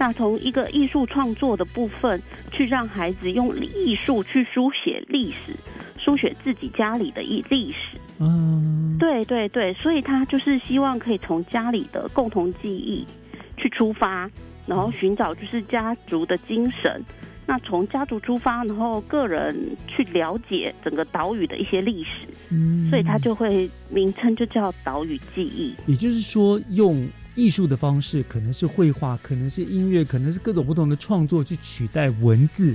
[0.00, 2.18] 那从一个艺术创作的部分，
[2.50, 5.52] 去让孩子用艺术去书写历史，
[5.98, 7.98] 书写自己家里的一历史。
[8.18, 13.06] 嗯，对对对，所以他就是希望可以从家里的共同记忆
[13.58, 14.30] 去出发，
[14.66, 17.04] 然后寻找就是家族的精神。
[17.46, 22.26] 那从家族出发，然后个人去了解整个岛屿的一些历史。
[22.48, 25.74] 嗯，所以他就会名称就叫岛屿记忆。
[25.86, 32.74] 也就是说，用艺术的方式，可能是绘画，可能是音乐，可能是各种不同的创作，去取代文字，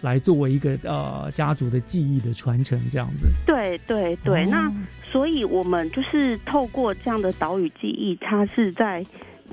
[0.00, 3.28] 来作为一个呃家族的记忆的传承，这样子。
[3.46, 4.72] 对对对，哦那
[5.04, 9.04] 所以我们就是透过这样的岛屿记忆，它是在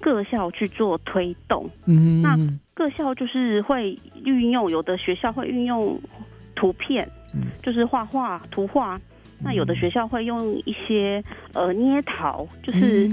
[0.01, 1.69] 各校去做推动。
[1.85, 2.37] 嗯，那
[2.73, 5.99] 各校就是会运用，有的学校会运用
[6.55, 8.99] 图片，嗯就是画画、图画。
[9.39, 11.23] 那有的学校会用一些
[11.53, 13.09] 呃捏陶，就是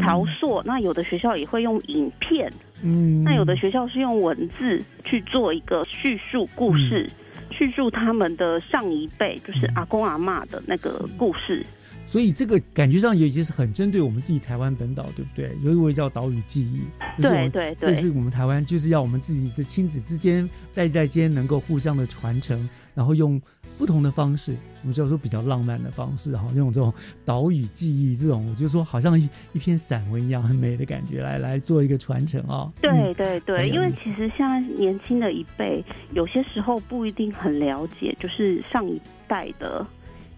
[0.00, 7.08] 陶塑；那有的学校也会用影片，嗯，那有的学校是用文字去做一个叙述故事，
[7.50, 11.64] 叙述他们的上一辈，就是阿公阿嬷的那个故事。
[12.06, 15.54] 所以这个感觉上也就是很针对我们自己台湾本岛，对不对？
[15.62, 16.80] 有一位叫岛屿记忆，
[17.20, 23.38] 对对对，这是我们台湾就是要我们自己的亲子之间代代间能够互相的传承，然后用
[23.78, 26.92] 不同的方式，我们叫做比较浪漫的方式哈，用这种
[27.24, 32.70] 岛屿记忆这种，我就说好像一一篇散文一样很美的感觉，来来做一个传承啊。
[32.82, 39.86] 对对对，因为其实现在年轻的一辈，有些时候不一定很了解，就是上一代的。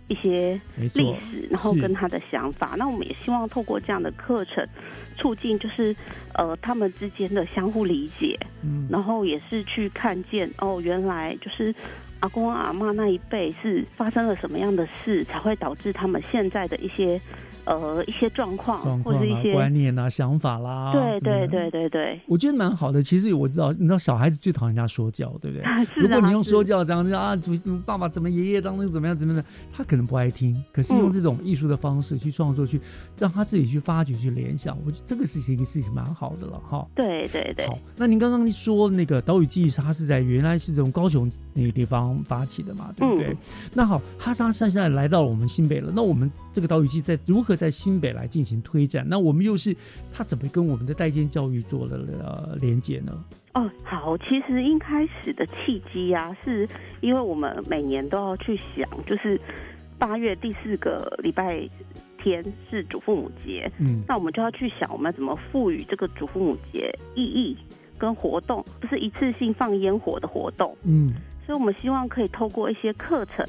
[0.08, 4.66] 一些历史，然后跟他的想法，那我们也希望透过这样的课程，
[5.16, 5.94] 促进就是
[6.34, 11.72] 呃他们之间的相互理解，嗯，然后也是去看见哦，原来就是
[12.20, 17.20] 阿公阿妈那一辈是发生了什么样的事，才会导致他们现在的一些
[17.64, 20.92] 呃一些状况，状或者一些观念啊、想法啦。
[20.92, 23.02] 对对对对对，我觉得蛮好的。
[23.02, 25.62] 其实我知道，你知道小孩子最讨厌人家说教，对不对？
[25.66, 27.52] 啊如果你用说教这样子啊，祖
[27.86, 30.62] 爸爸怎么爷爷当那个怎么样怎么样的，他可能不爱听。
[30.72, 32.80] 可是用这种艺术的方式去创作，去
[33.18, 36.86] 让他自己去发掘、去联想，我觉得这个事情一个事情蛮好的了哈。
[36.94, 37.66] 对对对。
[37.66, 43.28] 好，那您刚刚说那个岛屿记忆，它是在原来是从高雄那个地方发起的嘛，对不对？
[43.28, 43.36] 嗯、
[43.74, 49.06] 那好，哈萨现在来到了我们新北了，那我们这个岛屿记忆在如何在新北来进行推展？
[49.06, 49.76] 那我们又是
[50.10, 53.12] 它怎么跟我们的代间教育做了呃连接呢？
[53.52, 56.66] 哦，好，其实一开始的契机啊，是
[57.02, 59.38] 因为我们每年都要去想，就是
[59.98, 61.68] 八月第四个礼拜
[62.16, 67.54] 天是祖父母节，嗯，那我们就要去想，我们怎么赋予这个祖父母节意义
[67.98, 71.12] 跟活动，不是一次性放烟火的活动，嗯，
[71.44, 73.46] 所以我们希望可以透过一些课程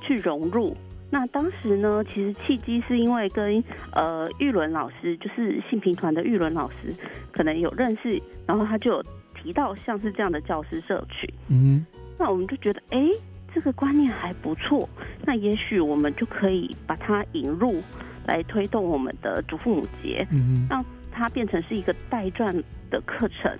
[0.00, 0.74] 去融入。
[1.10, 6.92] 那当时呢，其实契机是因为跟呃玉伦老师，就是性平团的玉伦老师，
[7.32, 11.86] 可能有认识，然后他就有提到像是这样的教师社群，嗯，
[12.18, 13.08] 那我们就觉得，哎，
[13.54, 14.88] 这个观念还不错，
[15.24, 17.80] 那也许我们就可以把它引入
[18.26, 22.52] 来推动我们的祖父母节，嗯，让它变成是一个带转
[22.90, 23.56] 的课程。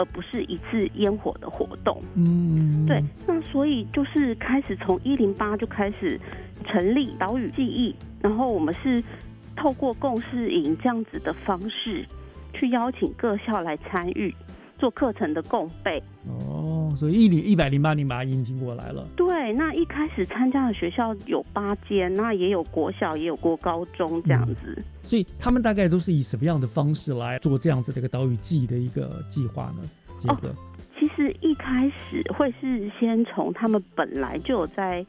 [0.00, 6.18] 而不是一次烟火的活动，嗯，对，那所以就是开始从一零八就开始
[6.64, 9.04] 成立岛屿记忆，然后我们是
[9.54, 12.02] 透过共事营这样子的方式，
[12.54, 14.34] 去邀请各校来参与
[14.80, 16.02] 做课程的共备。
[16.26, 19.06] 哦，所以一零一百零八年把它引进过来了。
[19.16, 24.74] 对，那一开始参加的学校有八间，那也有国小，也有过高中这样子。
[24.76, 29.88] 嗯、所以他们大概都是以什么样的方式来做这样子的一个岛屿记忆的一个计划呢？
[30.18, 30.54] 这个、哦，
[30.98, 35.04] 其实一开始会是先从他们本来就有在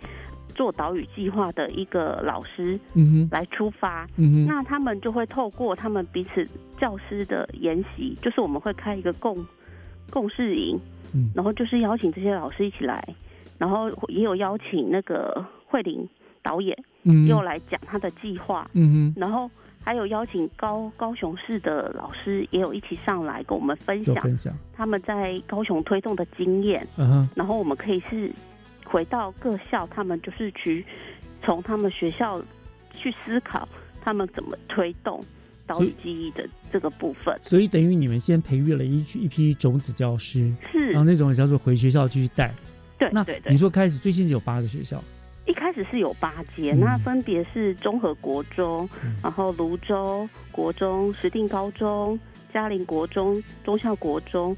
[0.52, 6.48] 做岛屿计划的一个老师，嗯来出发，嗯哼，那他们就会透过他们彼此
[6.78, 9.46] 教师的研习，就是我们会开一个共
[10.10, 10.80] 共事营，
[11.14, 13.08] 嗯，然后就是邀请这些老师一起来，
[13.58, 16.08] 然后也有邀请那个慧玲
[16.44, 19.50] 导演，嗯，又来讲他的计划，嗯哼，然后
[19.84, 24.54] 还有邀请高高雄市的老师也有一起上来跟我们分享分享。
[24.74, 28.32] 他们在高雄推动的经验，嗯哼，然后我们可以是
[28.92, 30.86] 回到各校，他们就是去
[31.42, 32.44] 从他们学校
[32.94, 33.68] 去思考
[34.02, 35.24] 他们怎么推动
[35.66, 37.40] 岛屿记忆的这个部分。
[37.42, 42.54] 所以等于你们先培育了一一批种子教师，是，然后那种叫做回学校继续带。
[43.00, 45.02] 对，那对对你说开始最近有八个学校。
[45.46, 52.20] 一开始是有八间，嗯、那分别是综合国中，嗯、然后泸州国中、石定高中、
[52.54, 54.56] 嘉陵国中、中校国中。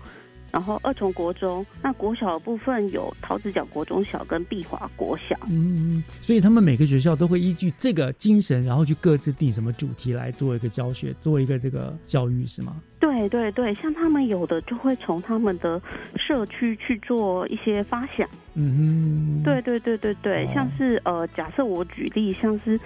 [0.53, 5.35] 然后二重国中，那国小的部分有桃子角国中小跟碧华国小。
[5.49, 12.75] 嗯，所以他们每个学校都会依据这个精神，然后去各自定什么主题来做一个教学，做一个这个教育，是吗？
[12.99, 15.81] 对对对，像他们有的就会从他们的
[16.15, 18.29] 社区去做一些发想。
[18.53, 22.79] 嗯哼，对对对对对，像是呃，假设我举例，像是。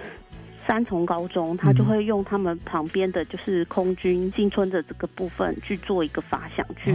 [0.68, 6.94] 三重高中，他就会用他们旁边的就是空军进村的这个部分去做一个发想，去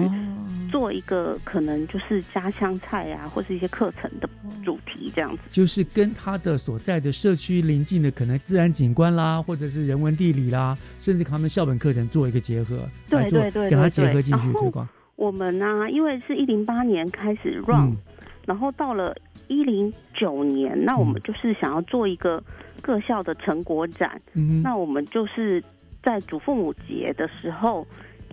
[0.71, 4.29] 做一个可能就是家乡菜啊，或是一些课程的
[4.63, 5.41] 主题这样子。
[5.49, 14.87] 就是跟他的所在的社区邻近的可能自然景观啦，或者是人文地理啦，甚至他们校本课程做一个结合，对对对，给他结合进去推广。
[15.15, 17.97] 我们呢，因为是一零八年开始 run，
[18.45, 19.15] 然后到了
[19.47, 22.43] 一零九年，那我们就是想要做一个。
[22.83, 24.21] 各校的成果展，
[24.61, 25.63] 那我们就是
[26.03, 27.87] 在祖父母节的时候，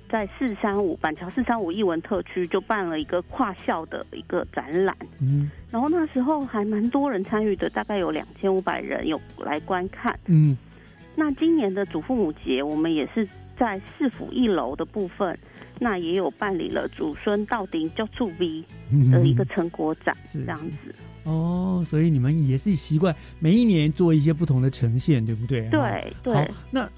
[0.09, 10.59] 在四三五板桥四三五艺文特区就办了一个跨校的一个展览，嗯，然后那时候还蛮多人参与的，大概有两千五百人有来观看，嗯，
[11.15, 13.27] 那今年的祖父母节，我们也是
[13.57, 15.39] 在市府一楼的部分，
[15.79, 18.65] 那也有办理了祖孙到顶叫祝 V
[19.13, 20.93] 的一个成果展，是这样子。
[21.25, 25.69] 哦，所以你们也是习惯每一年做一些不同的呈现，对不对？
[25.71, 26.51] 对对。
[26.71, 26.89] 那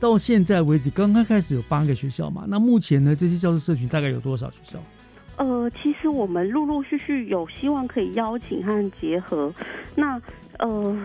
[0.00, 2.44] 到现在为止，刚刚开始有八个学校嘛？
[2.48, 4.78] 那目前呢，这些教师社群大概有多少学校？
[5.36, 9.52] 呃，其实我们陆陆续续有希望可以邀请和结合。
[9.94, 10.20] 那
[10.58, 10.96] 呃。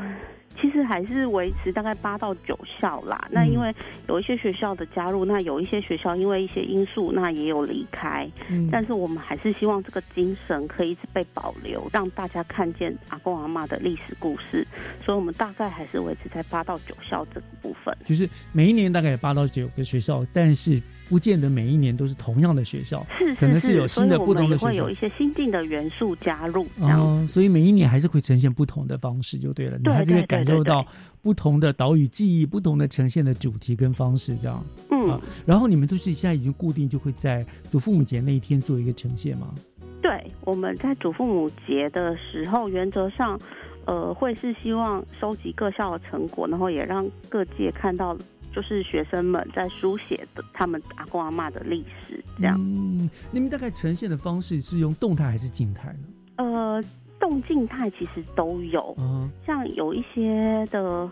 [0.59, 3.27] 其实还是维持大概八到九校啦。
[3.31, 3.73] 那因为
[4.07, 8.29] 有一些学校的加入，那有一些学校因为一些因素，那也有离开。
[8.49, 14.65] 嗯，但是我们还是希望这个精神可以一直被保留，让大家看见阿公阿妈的历史故事。
[15.03, 17.95] 所以，我们大概还是维持在八到九校这个部分。
[18.05, 20.81] 就是每一年大概有八到九个学校，但是。
[21.13, 30.83] 不见得每一年都是同样的学校，是可能是有新的不同的学校，会有一些新进的元素加入，哦，所以每一年还是会呈现不同的方式，就对了，你还是会感受到
[31.21, 39.53] 不同的岛屿记忆，不同的呈现的主题跟方式，这样，嗯，然后你们都是现在已经固定，就会在祖父母节那一天做一个呈现吗？
[40.01, 43.39] 对，我们在祖父母节的时候，原则上，
[43.85, 48.17] 呃，会是希望收集各校的成果，然后也让各界看到。
[48.53, 52.55] 就是学生们在书写的他们阿公阿妈的历史，这样。
[52.59, 55.99] 嗯，你们大概呈现的方式是用动态还是静态呢？
[56.37, 56.83] 呃，
[57.19, 58.95] 动静态其实都有。
[58.97, 61.09] 嗯，像有一些的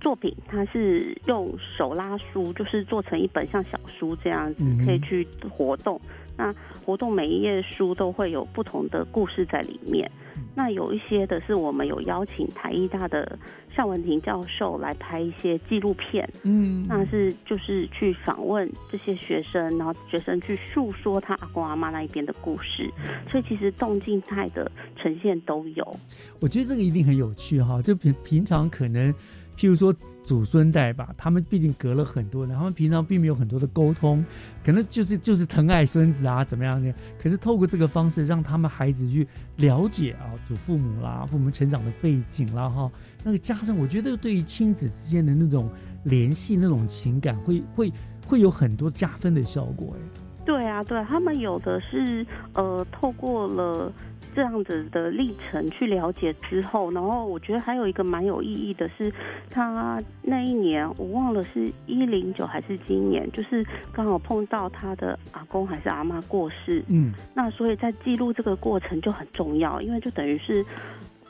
[0.00, 6.00] 作品，它是用手拉书，就是做成一本像小书这样子，可以去活动。
[6.36, 6.54] 那
[6.84, 10.10] 活动每一页书都会有不同的故事在里面。
[10.56, 13.38] 那有一些的是我们有邀请台艺大的
[13.74, 22.90] 邵文婷教授来拍一些纪录片，嗯，那是就是去访问这些学生，然后学生去诉说他阿公阿妈那一边的故事，
[23.30, 25.96] 所以其实动静态的呈现都有。
[26.40, 29.12] 我觉得这个一定很有趣哈，就平平常可能。
[29.56, 29.94] 譬如说
[30.24, 34.24] 祖孙代吧，他们毕竟隔了很多人，他们平常并没有很多的沟通，
[34.64, 36.92] 可能就是就是疼爱孙子啊，怎么样的？
[37.22, 39.26] 可是透过这个方式，让他们孩子去
[39.56, 42.90] 了解啊，祖父母啦，父母成长的背景啦，哈，
[43.22, 45.70] 那个加上，我觉得对于亲子之间的那种
[46.02, 47.92] 联系、那种情感，会会
[48.26, 50.20] 会有很多加分的效果，哎。
[50.44, 53.90] 对啊，对他们有的是呃，透过了。
[54.34, 59.12] 这样子的历程去了解之后，然后我觉得还有一个蛮有意义的是，
[59.48, 70.64] 他那一年我忘了是一零九还是今年，就是刚好碰到他的阿公还是阿妈过世，嗯，那所以在记录这个过程就很重要，因为就等于是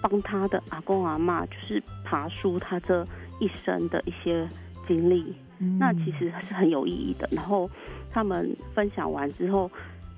[0.00, 3.06] 帮他的阿公阿妈就是爬书他这
[3.38, 4.48] 一生的一些
[4.88, 5.34] 经历，
[5.78, 7.28] 那其实是很有意义的。
[7.30, 7.70] 然后
[8.10, 9.70] 他们分享完之后。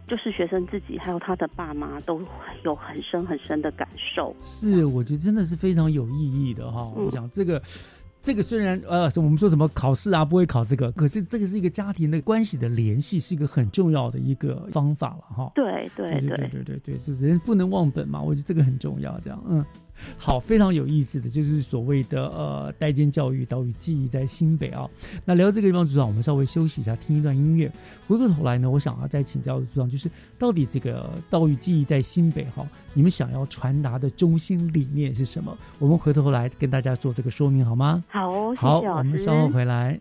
[0.09, 2.21] 就是学生自己，还有他的爸妈，都
[2.65, 4.35] 有很深很深的感受。
[4.43, 6.85] 是，我觉得真的是非常有意义的哈。
[6.95, 7.61] 我讲这个，
[8.21, 15.51] 这个虽然呃，我们说什么考试啊不会考这个，可是这个是一个家庭的关系的联系，是一个很重要的一个方法了哈。
[15.55, 19.19] 对对对对对对对，就是人不能忘本嘛，我觉得这个很重要。
[19.21, 19.65] 这样，嗯。
[20.19, 24.89] 好，非常有意思的就是所谓的呃代间教育岛屿记忆在新北啊。
[25.25, 27.71] 那聊到这个地方，组长，我们稍微休息一下，听一段音乐。
[28.07, 35.57] 回过头来呢，我想要再请教组长，就是到底这个岛屿记忆在新北哈，你们想要传达的中心理念是什么？
[35.79, 38.05] 我们回头来跟大家做这个说明好吗？
[38.09, 40.01] 好，好，我们稍后回来。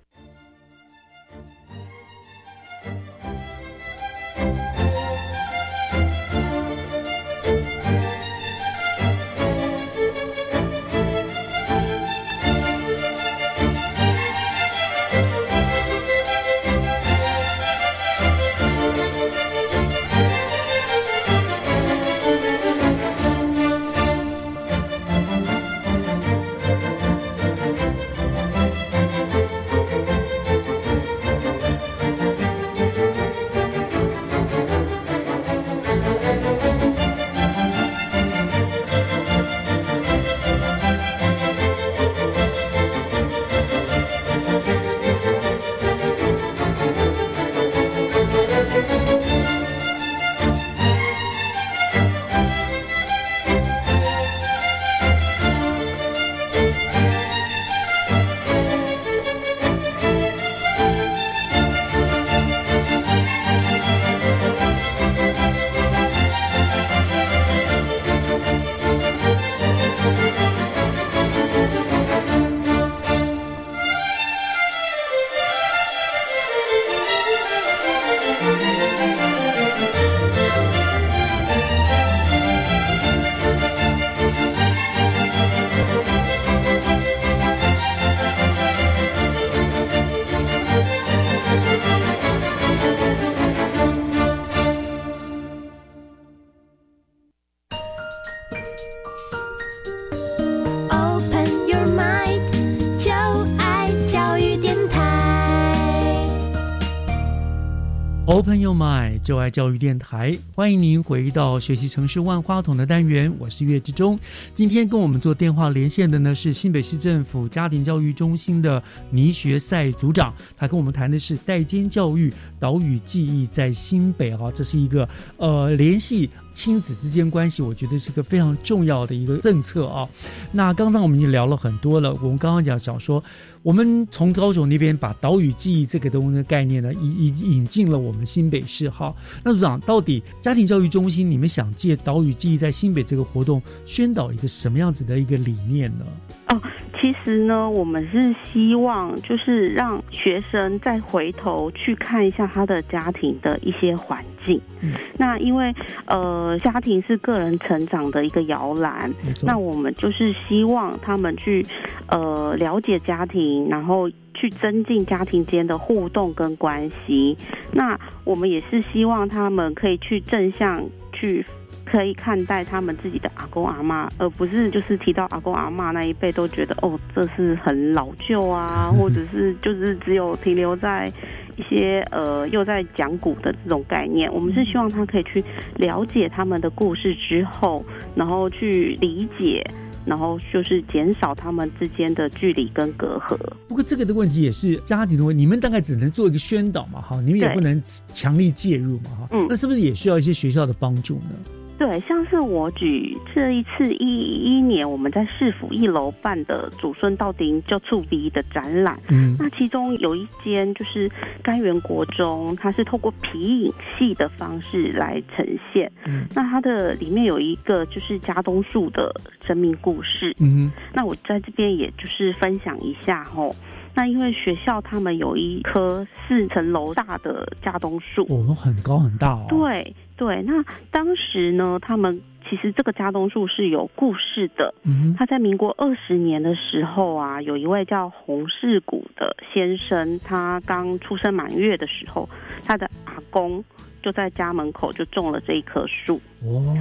[108.36, 114.20] Open Your Mind，就爱教育电台，欢迎您回到学习城市万花筒的单元，我是岳志忠。
[114.54, 122.30] 今天跟我们做电话连线的呢是新北市政府家庭教育中心的倪学赛组长，他跟我们谈的是代间教育
[122.60, 125.08] 岛屿记忆在新北啊，这是一个
[125.38, 126.30] 呃联系。
[126.56, 130.10] 亲子之间关系，我觉得是个非常重要的一个政策啊。
[130.52, 133.24] 那刚刚我们已经聊了很多了，我们刚刚讲讲说，
[133.62, 139.14] 我们从高雄那边把岛屿记忆这个东西的概念呢，引引引进了我们新北市哈。
[139.44, 146.06] 那组长，到底家庭教育中心你们想借岛屿记忆在新北这个活动，宣导一个什么样子的一个理念呢？
[146.48, 146.62] 哦，
[147.02, 154.62] 其实呢，我们是希望就是让学生再回头去看一下他的家庭的一些环境。
[154.82, 155.74] 嗯，那因为
[156.06, 161.66] 呃，家庭是个人成长的一个摇篮，那我们就是希望他们去
[162.10, 167.36] 呃了解家庭，然后去增进家庭间的互动跟关系。
[167.72, 171.44] 那我们也是希望他们可以去正向去。
[171.86, 181.12] 可以看待他们自己的阿公阿妈，而不是就是提到阿公阿妈那一辈都觉得哦，这是很老旧啊，或者是就是只有停留在
[181.56, 184.32] 一些呃又在讲古的这种概念。
[184.34, 185.44] 我们是希望他可以去
[185.76, 189.64] 了解他们的故事之后，然后去理解，
[190.06, 193.38] 然后就是减少他们之间的距离跟隔阂。
[193.68, 197.82] 不过这个的问题也是家庭的问题，你们大概只能做一个宣导嘛，哈，你们也不能
[198.12, 201.30] 强力介入嘛，哈，嗯，那是不是也需要一些学校的帮助呢？
[201.78, 211.12] 对，像是我举这一次一一年我们在市府一楼办的祖孙道丁就触鼻的展览，嗯，那其中有一间就是
[211.44, 219.14] 甘源国中，它是透过皮影戏的方式来呈现，嗯，那它的里面有一个就是家东树的
[219.46, 223.54] 生命故事，嗯，那我在这边也就是分享一下吼。
[223.96, 229.46] 那因为学校他们有一棵四层楼大的家东树，哦，很高很大哦。
[229.48, 234.74] 对对，那当时呢，他们其实这个家东树是有故事的。
[234.84, 242.28] 嗯，他在民国二十年的时候啊，有一位叫洪世谷的先生，他刚出生满月的时候，
[242.66, 243.64] 他的阿公
[244.04, 246.20] 就在家门口就种了这一棵树。
[246.44, 246.76] 哦，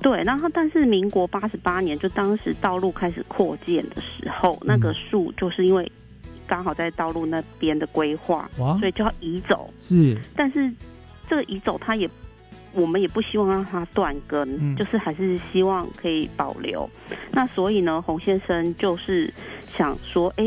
[0.00, 5.90] 对，然后但是民国八十八年，就当时道路开始扩建的时候，那个树就是因为。
[6.50, 9.72] 刚好在道路那边的规划，所以就要移走。
[9.78, 10.68] 是，但是
[11.28, 12.10] 这个移走，它也
[12.72, 16.90] 我们也不希望让它断根，就是还是希望可以保留。
[17.30, 19.32] 那所以呢，洪先生就是
[19.76, 20.44] 想说，哎，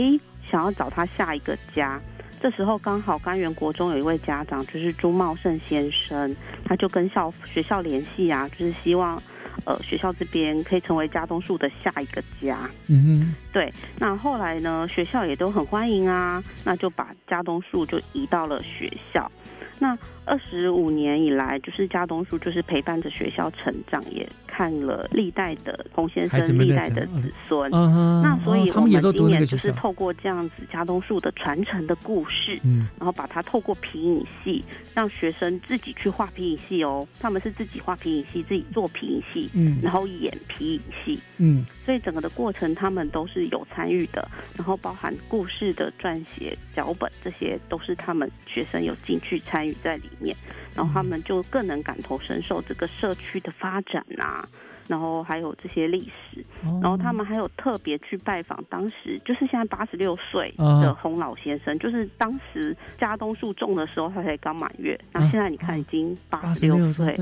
[0.51, 2.01] 想要找他下一个家。
[2.41, 6.35] 这时候刚好甘源国中有一位家长，就是朱茂盛先生，
[6.65, 9.17] 他就跟校学校联系啊，就是希望。
[9.65, 12.69] 呃，学校这边可以成为家东树的下一个家。
[12.87, 13.71] 嗯哼，对。
[13.97, 19.31] 那后来呢，学校也都很欢迎啊，那就把家东树就移到了学校。
[19.79, 27.71] 那二十五年以来，就是家东树就是陪伴着学校成长，也看了历代的龚先生、历代的子孙。
[27.71, 37.07] 那所以我们今年就是透过这样子家东树的传承的故事，嗯，然后把它透过皮影戏，让学生自己去画皮影戏哦。
[37.19, 50.03] 他们是自己画皮影戏，自己做皮影戏，嗯，然后演皮影戏，嗯，所以整个的过程他们都是有参与的，然后包含故事的撰写、脚本，这些都是他们学生有进去参与在里。
[50.19, 50.33] 面，
[50.75, 54.47] 然后他们就更能感同身受这个社区的发展呐。
[54.87, 56.43] 然后还有这些历史，
[56.81, 67.15] 然后他们还有特别去拜访当时就是现在八十六岁的洪老先生，就是当时家东树种的时候他才刚满月，那现在你看已经八十六岁，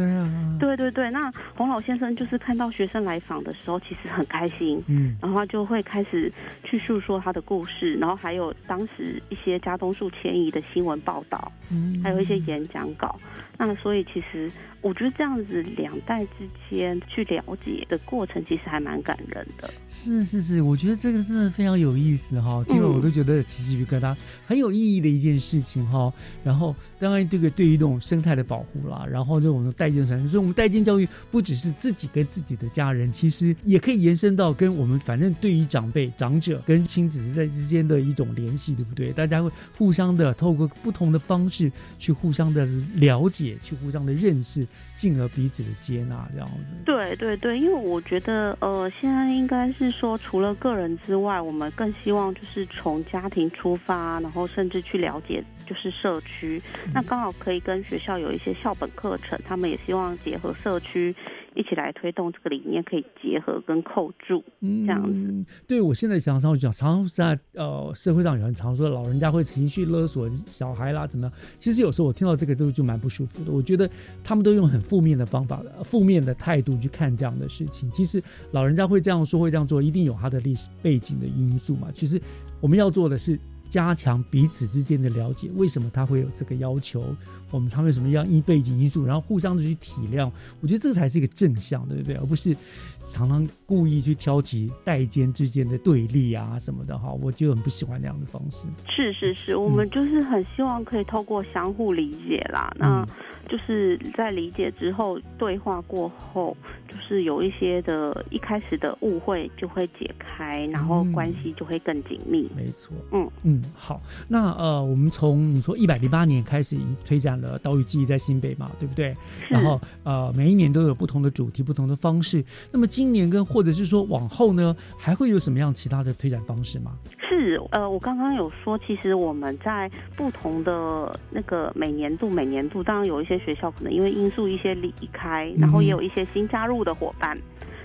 [0.60, 1.12] 对对对。
[1.12, 6.32] 那洪老先生就是看到学生来访的时候，其实很开心，嗯，然后他就会开始
[6.64, 13.20] 去诉说他的故事，然后还有当时一些家东树迁移的新闻报道，嗯，还有一些演讲稿。
[13.58, 14.52] 那所以其实。
[14.82, 19.70] 我觉得这样子两代之间去了解的过程，其实还蛮感人的。
[19.88, 24.16] 是是是，我觉得这个真的非常有意思哈，听了我都觉得起鸡皮疙瘩，
[24.48, 26.12] 很有意义的一件事情哈。
[26.44, 39.12] 然后当然这个对于这种生态的保护啦，然后这种代间传承，所以我们代间教育不只是自己跟自己的家人，其实也可以延伸到跟我们反正对于长辈、长者跟亲子在之间的一种联系，对不对？
[39.14, 42.66] 大家会互相的透过不同的方式去互相的
[42.96, 44.66] 了解，去互相的认识。
[44.94, 46.72] 进而彼此的接纳，这样子。
[46.86, 56.62] 对对对，因为我觉得，呃，现在应该是说，除了个人之外，我们更希望就是从家庭出发，然后甚至去了解就是社区。
[56.94, 61.16] 那刚好可以跟学校有一些校本课程，他们也希望结合社区
[61.56, 65.46] 一起来推动这个理念，可以结合跟扣住这样子。
[65.68, 71.34] 对我现在想常讲，常常在呃社会上有人常说老人家会情绪勒索小孩啦，怎么样？
[71.58, 73.52] 其实有时候我听到这个都就蛮不舒服的。
[73.52, 73.90] 我觉得
[74.24, 77.90] 他们都用很负面的方法、负面的态度去看这样的事情。
[77.92, 78.22] 其实
[78.52, 81.90] 老人家会这样说、会这样做，一定有他的历史背景的因素嘛。
[81.92, 82.22] 其实
[82.60, 83.40] 我们要做的是。
[83.72, 87.16] 加强彼此之间的了解，为什么他会有这个要求？
[87.50, 90.30] 我们他为什么要因背景因素，然后互相的去体谅？
[90.60, 92.16] 我觉得这才是一个正向，对不对？
[92.16, 92.56] 而不是
[93.02, 97.12] 常常故意去挑起代间之间的对立啊什么的哈。
[97.14, 98.70] 我就很不喜欢那样的方式。
[98.90, 103.06] 是是是，我们就是很希望可以透过相互理解啦，那
[103.50, 106.56] 就是在理解之后，对话过后，
[106.92, 112.50] 就是有一些的一开始的误会就会解开，然后关系就会更紧密。
[112.54, 113.62] 没错，嗯嗯。
[113.74, 116.76] 好，那呃，我们从你说一百零八年开始
[117.06, 119.16] 推展了岛屿记忆在新北嘛，对不对？
[119.50, 122.44] 然后呃，每一年都有不同的主题、不同的方式。
[122.72, 126.98] 那么今年跟或者是说往后呢，还会有什么样其他的推展方式吗？
[127.30, 137.38] 是呃，我刚刚有说，其实我们在不同的那个每年度、每年度，当然有一些学校可能因为因素一些离开，然后也有一些新加入的伙伴。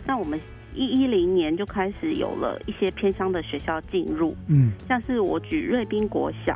[0.07, 0.41] 那我们。
[0.79, 6.55] 一一零年就开始有了一些偏乡的学校进入，嗯，像是我举瑞滨国小，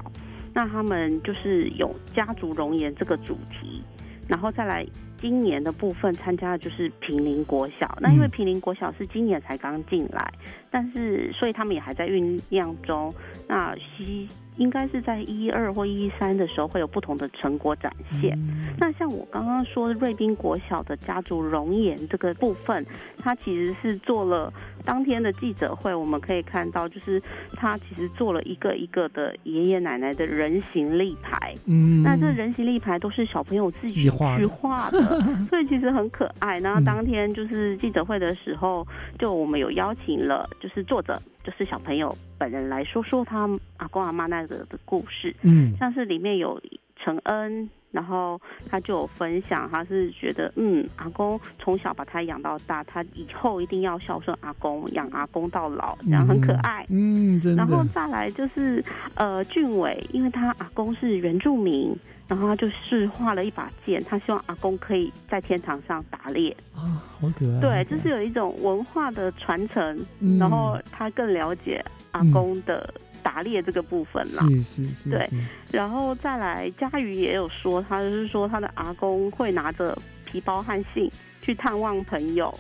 [0.52, 3.82] 那他们就是有家族容颜这个主题，
[4.28, 4.86] 然后再来
[5.18, 10.30] 今年的部分参加的就是平林国小，那因为平林国小是今年才刚进来，
[10.70, 13.14] 但是所以他们也还在酝酿中，
[13.48, 14.28] 那西。
[14.60, 17.90] 应该是在一二或一三的时候会有不同的成果展
[18.20, 18.38] 现。
[18.78, 22.84] 那像我刚刚说瑞滨国小的家族容颜这个部分，
[23.16, 24.52] 它其实是做了
[24.84, 27.20] 当天的记者会，我们可以看到，就是
[27.56, 31.54] 他其实做了一个一个的爷爷奶奶的人形立牌。
[31.64, 35.00] 嗯，那这人形立牌都是小朋友自己去画的，
[35.48, 36.60] 所以其实很可爱。
[36.60, 38.86] 然后当天就是记者会的时候，
[39.18, 41.18] 就我们有邀请了，就是作者。
[41.42, 46.60] 就是小朋友本人来说说他阿公阿妈那个的故事，嗯，像是里面有
[47.02, 57.58] 陈恩，然后他就有分享，他是觉得嗯，阿公从小把他养到大，他以后一定要孝顺阿公，养阿公到老，这样很可爱，嗯，真的。
[57.58, 58.84] 然后再来就是
[59.14, 61.96] 呃俊伟，因为他阿公是原住民。
[62.28, 67.60] 然后他就是画了一把剑，他希望阿公可以在天堂上打猎啊，好可爱。
[67.60, 70.06] 对，就是有一种文化的传承，
[70.38, 72.88] 然后他更了解阿公的
[73.20, 74.48] 打猎这个部分啦。
[74.48, 75.10] 是是是。
[75.10, 75.28] 对，
[75.70, 81.10] 然后再来，佳瑜也有说，他就是说他的阿公会拿着皮包和信
[81.40, 82.52] 去探望朋友。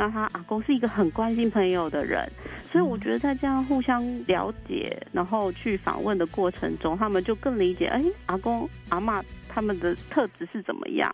[0.00, 2.30] 那他阿公是一个很关心朋友的人，
[2.70, 11.12] 所以我觉得在这样互相了解，然后去访问的过程中，他们就更理解，哎，阿公阿妈他们的特质是怎么样。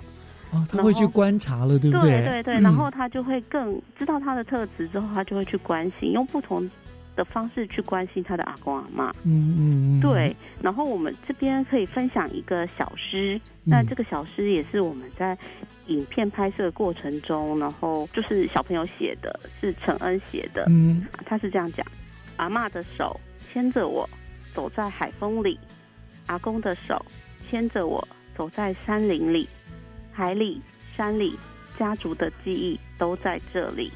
[0.50, 2.10] 哦，他会去观察了，对不对？
[2.10, 6.70] 对对对，然后他就会更知道他的特质之后，他就会去关心，用不同
[7.16, 9.10] 的方式去关心他的阿公阿妈。
[9.22, 10.00] 嗯嗯嗯。
[10.00, 15.36] 对，然后我们这边可以分享一个小诗，那这个小诗也是我们在。
[15.88, 20.64] 影片拍摄过程中，然后就是小朋友写的，是陈恩写的。
[20.70, 21.86] 嗯，他是这样讲：
[22.36, 24.08] 阿妈的手牵着我
[24.54, 25.60] 走在海风里，
[26.24, 27.04] 阿公的手
[27.50, 29.46] 牵着我走在山林里，
[30.10, 30.62] 海里、
[30.96, 31.38] 山里，
[31.78, 33.92] 家族的记忆都在这里。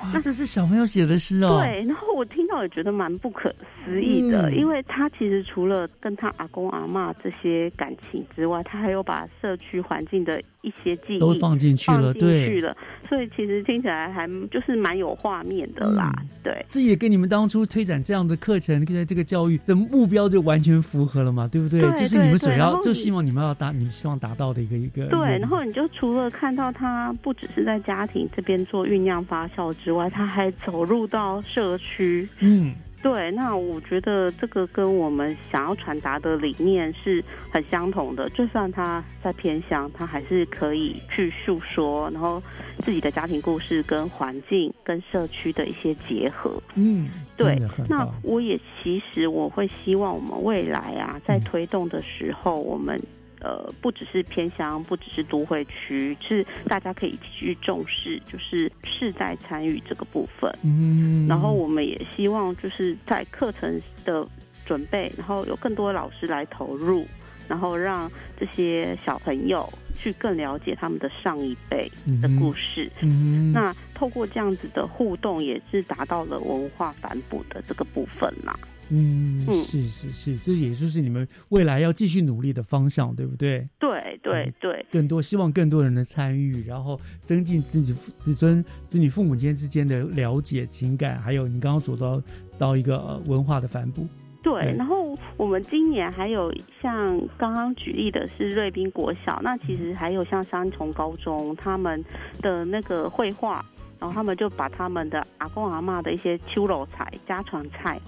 [0.00, 1.60] 哇，这是小朋友写的诗哦。
[1.60, 12.76] 对，然后我听到也觉得蛮不可思议的，因为他其实除了跟他阿公阿妈这些感情之外，他还有把社区环境的一些记忆都放进去了，对，去了
[13.08, 16.12] 所以其实听起来还就是蛮有画面的啦。
[16.42, 21.80] 对，这也跟你们当初推展这样的课程，跟这个教育的目标就完全符合了嘛，对不对？
[21.92, 25.06] 就是你们所要，就希望你们要达，你们希望达到的一个一个。
[25.06, 29.74] 对，然后你就除了看到他不只是在家庭这边做酝酿发酵。
[29.84, 32.26] 之外，他还走入到社区。
[32.40, 37.22] 嗯，对，那我觉得这个跟我们想要传达的理念是
[37.52, 38.28] 很相同的。
[38.30, 42.42] 就算他在偏乡，他还是可以去诉说，然后
[42.78, 46.60] 自己的家庭故事跟环境、跟社区的一些结合。
[46.76, 47.60] 嗯，对。
[47.88, 52.98] 那我也其实我会希望我们未来啊，在推动的时候，我们。
[53.44, 60.50] 呃，不只是偏乡，不只是都会区，是大家可以一起去重视，就是是在参与这个部分。
[60.62, 64.26] 嗯，然后我们也希望就是在课程的
[64.64, 67.06] 准备，然后有更多老师来投入，
[67.46, 71.86] 然后让这些小朋友去更了解他们的上一辈
[72.22, 72.90] 的故事。
[73.02, 78.58] 嗯，那透过这样子的互动，也是达到了文化反哺的这个部分啦。
[78.90, 83.68] 嗯，是是是，这也就是你们未来要继续努力的方向，对不对？
[83.78, 92.22] 对对对，更多希望更多人的参与，然后增进自己子孙子女父母间之间的了解情感，还有你刚刚说到
[92.58, 94.06] 到一个文化的反哺。
[94.42, 102.04] 对，然后我们今年还有像刚刚举例的是瑞滨国小，那其实还有像三重高中他们
[102.42, 103.64] 的那个绘画，
[103.98, 108.00] 然后他们就把他们的阿公阿妈的一些秋楼菜、家传菜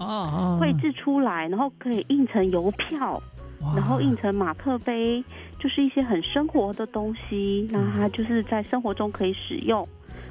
[0.58, 3.22] 绘制出来，然后可以印成邮票，
[3.74, 5.24] 然后印成马克杯，
[5.58, 9.86] 就是一些很生活的东西，那它就是在生活中可以使用，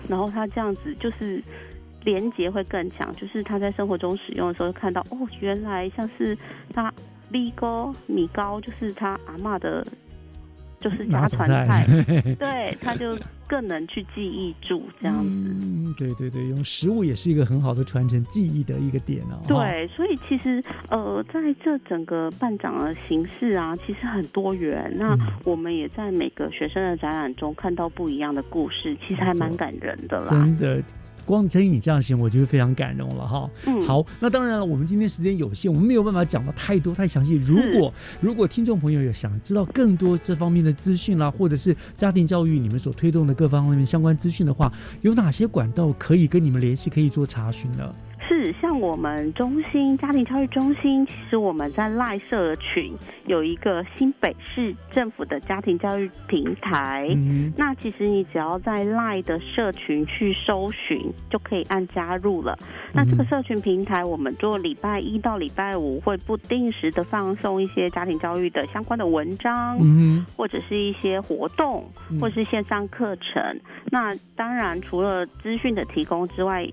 [0.08, 1.44] 然后它这样子就是。
[2.06, 6.38] 连接会更强，就是他在生活中使用的时候，看到哦，原来像是
[6.72, 6.94] 他
[7.32, 9.84] 米糕、米糕，就是他阿妈的，
[10.86, 11.84] 就是家传菜，
[12.38, 13.18] 对，他就
[13.48, 15.30] 更能去记忆住这样子。
[15.32, 19.42] 嗯，对对对，用食物也是一个很好的传承记忆的一个点哦。
[19.48, 24.94] 对，所以其实呃，在这整个办展的形式啊，其实很多元。
[24.96, 30.28] 那我们也在每个学生的展览中看到不一样的故事，其实还蛮感人的啦。
[30.30, 30.84] 真的。
[31.26, 33.50] 光听你这样形容，我就非常感动了哈。
[33.66, 37.34] 嗯，好，那当然了，我们今天时间有限，我们没有办法讲的太多太详细。
[37.36, 44.72] 如果如果听众朋友有想知道更多这方面的资讯啦，或者是家庭教育你们所推动的各方面相关资讯的话，
[45.02, 47.94] 有哪些管道可以跟你们联系，可以做查询呢？
[48.28, 52.94] 是像我们中心家庭教育中心，其实我们在赖社群
[53.26, 57.08] 有一个新北市政府的家庭教育平台。
[57.56, 62.58] 那其实你只要在赖的社群去搜寻，就可以按加入了。
[62.94, 69.78] 那这个社群平台，我们做礼拜一到礼拜五会不定时的放送一些家庭教育的相关的文章，
[70.36, 71.86] 或者是一些活动，
[72.20, 73.42] 或是线上课程。
[73.92, 76.68] 那当然，除了资讯的提供之外，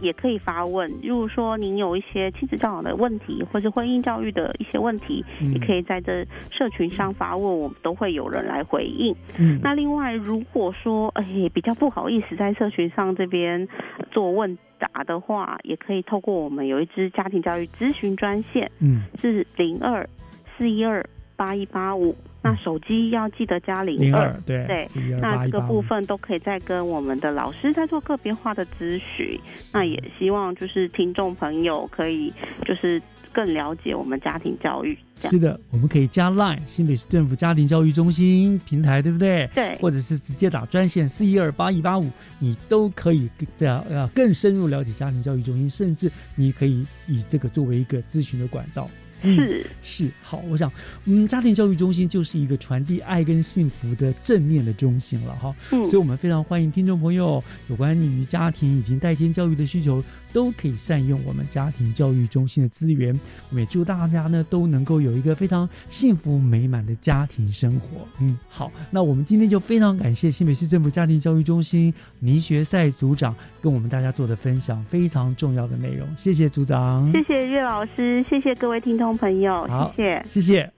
[0.00, 9.14] 也可以发问，如果说您有一些亲子教养的问题，或是婚姻教育的一些问题，也可以在这社群上发问，我们都会有人来回应。
[9.38, 13.66] 嗯，那另外如果说哎比较不好意思在社群上这边
[14.10, 20.08] 做问答的话，也可以透过我们有一支家庭教育咨询专线，嗯，是零二
[20.56, 21.04] 四一二
[21.36, 22.14] 八一八五。
[22.46, 24.88] 那手机要记得加零二，对对，
[25.20, 29.38] 那这个部分都可以再跟我们的老师再做个别化的咨询。
[29.74, 32.32] 那也希望就是听众朋友可以
[32.64, 34.96] 就是更了解我们家庭教育。
[35.18, 39.48] 是的，我们可以加 Line 新北市政府家庭教育中心平台，对不对？
[39.54, 42.06] 对，或者是直接打专线四一二八一八五，
[42.38, 48.88] 你都可以这样呃更深入了解家庭教育中心，甚至你可以以这个作为一个咨询的管道。
[49.22, 50.70] 是是好，我想，
[51.04, 55.54] 嗯，家庭教育中心就是一个传递爱跟幸福的正面的中心了哈。
[55.72, 60.02] 嗯，所以我们非常欢迎听众朋友有关于家庭以及代天教育的需求，
[60.32, 63.18] 都可以善用我们家庭教育中心的资源。
[63.50, 68.06] 我们也祝大家呢都能够有一个非常幸福美满的家庭生活。
[68.20, 76.06] 嗯，好，那我们今天就非常感谢新北市政府家庭教育中心倪学赛组长跟我们大家做的分享，非常重要的内容。
[76.16, 79.06] 谢谢组长，谢谢岳老师，谢谢各位听众。
[79.16, 79.66] 朋友，
[79.96, 80.72] 谢谢，谢谢。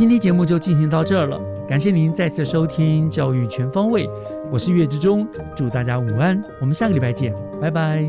[0.00, 1.38] 今天节目就进行到这儿了，
[1.68, 4.06] 感谢您再次收听《教育全方位》，
[4.50, 8.02] 我是岳志忠，祝大家午安，我们下个礼拜见，拜拜。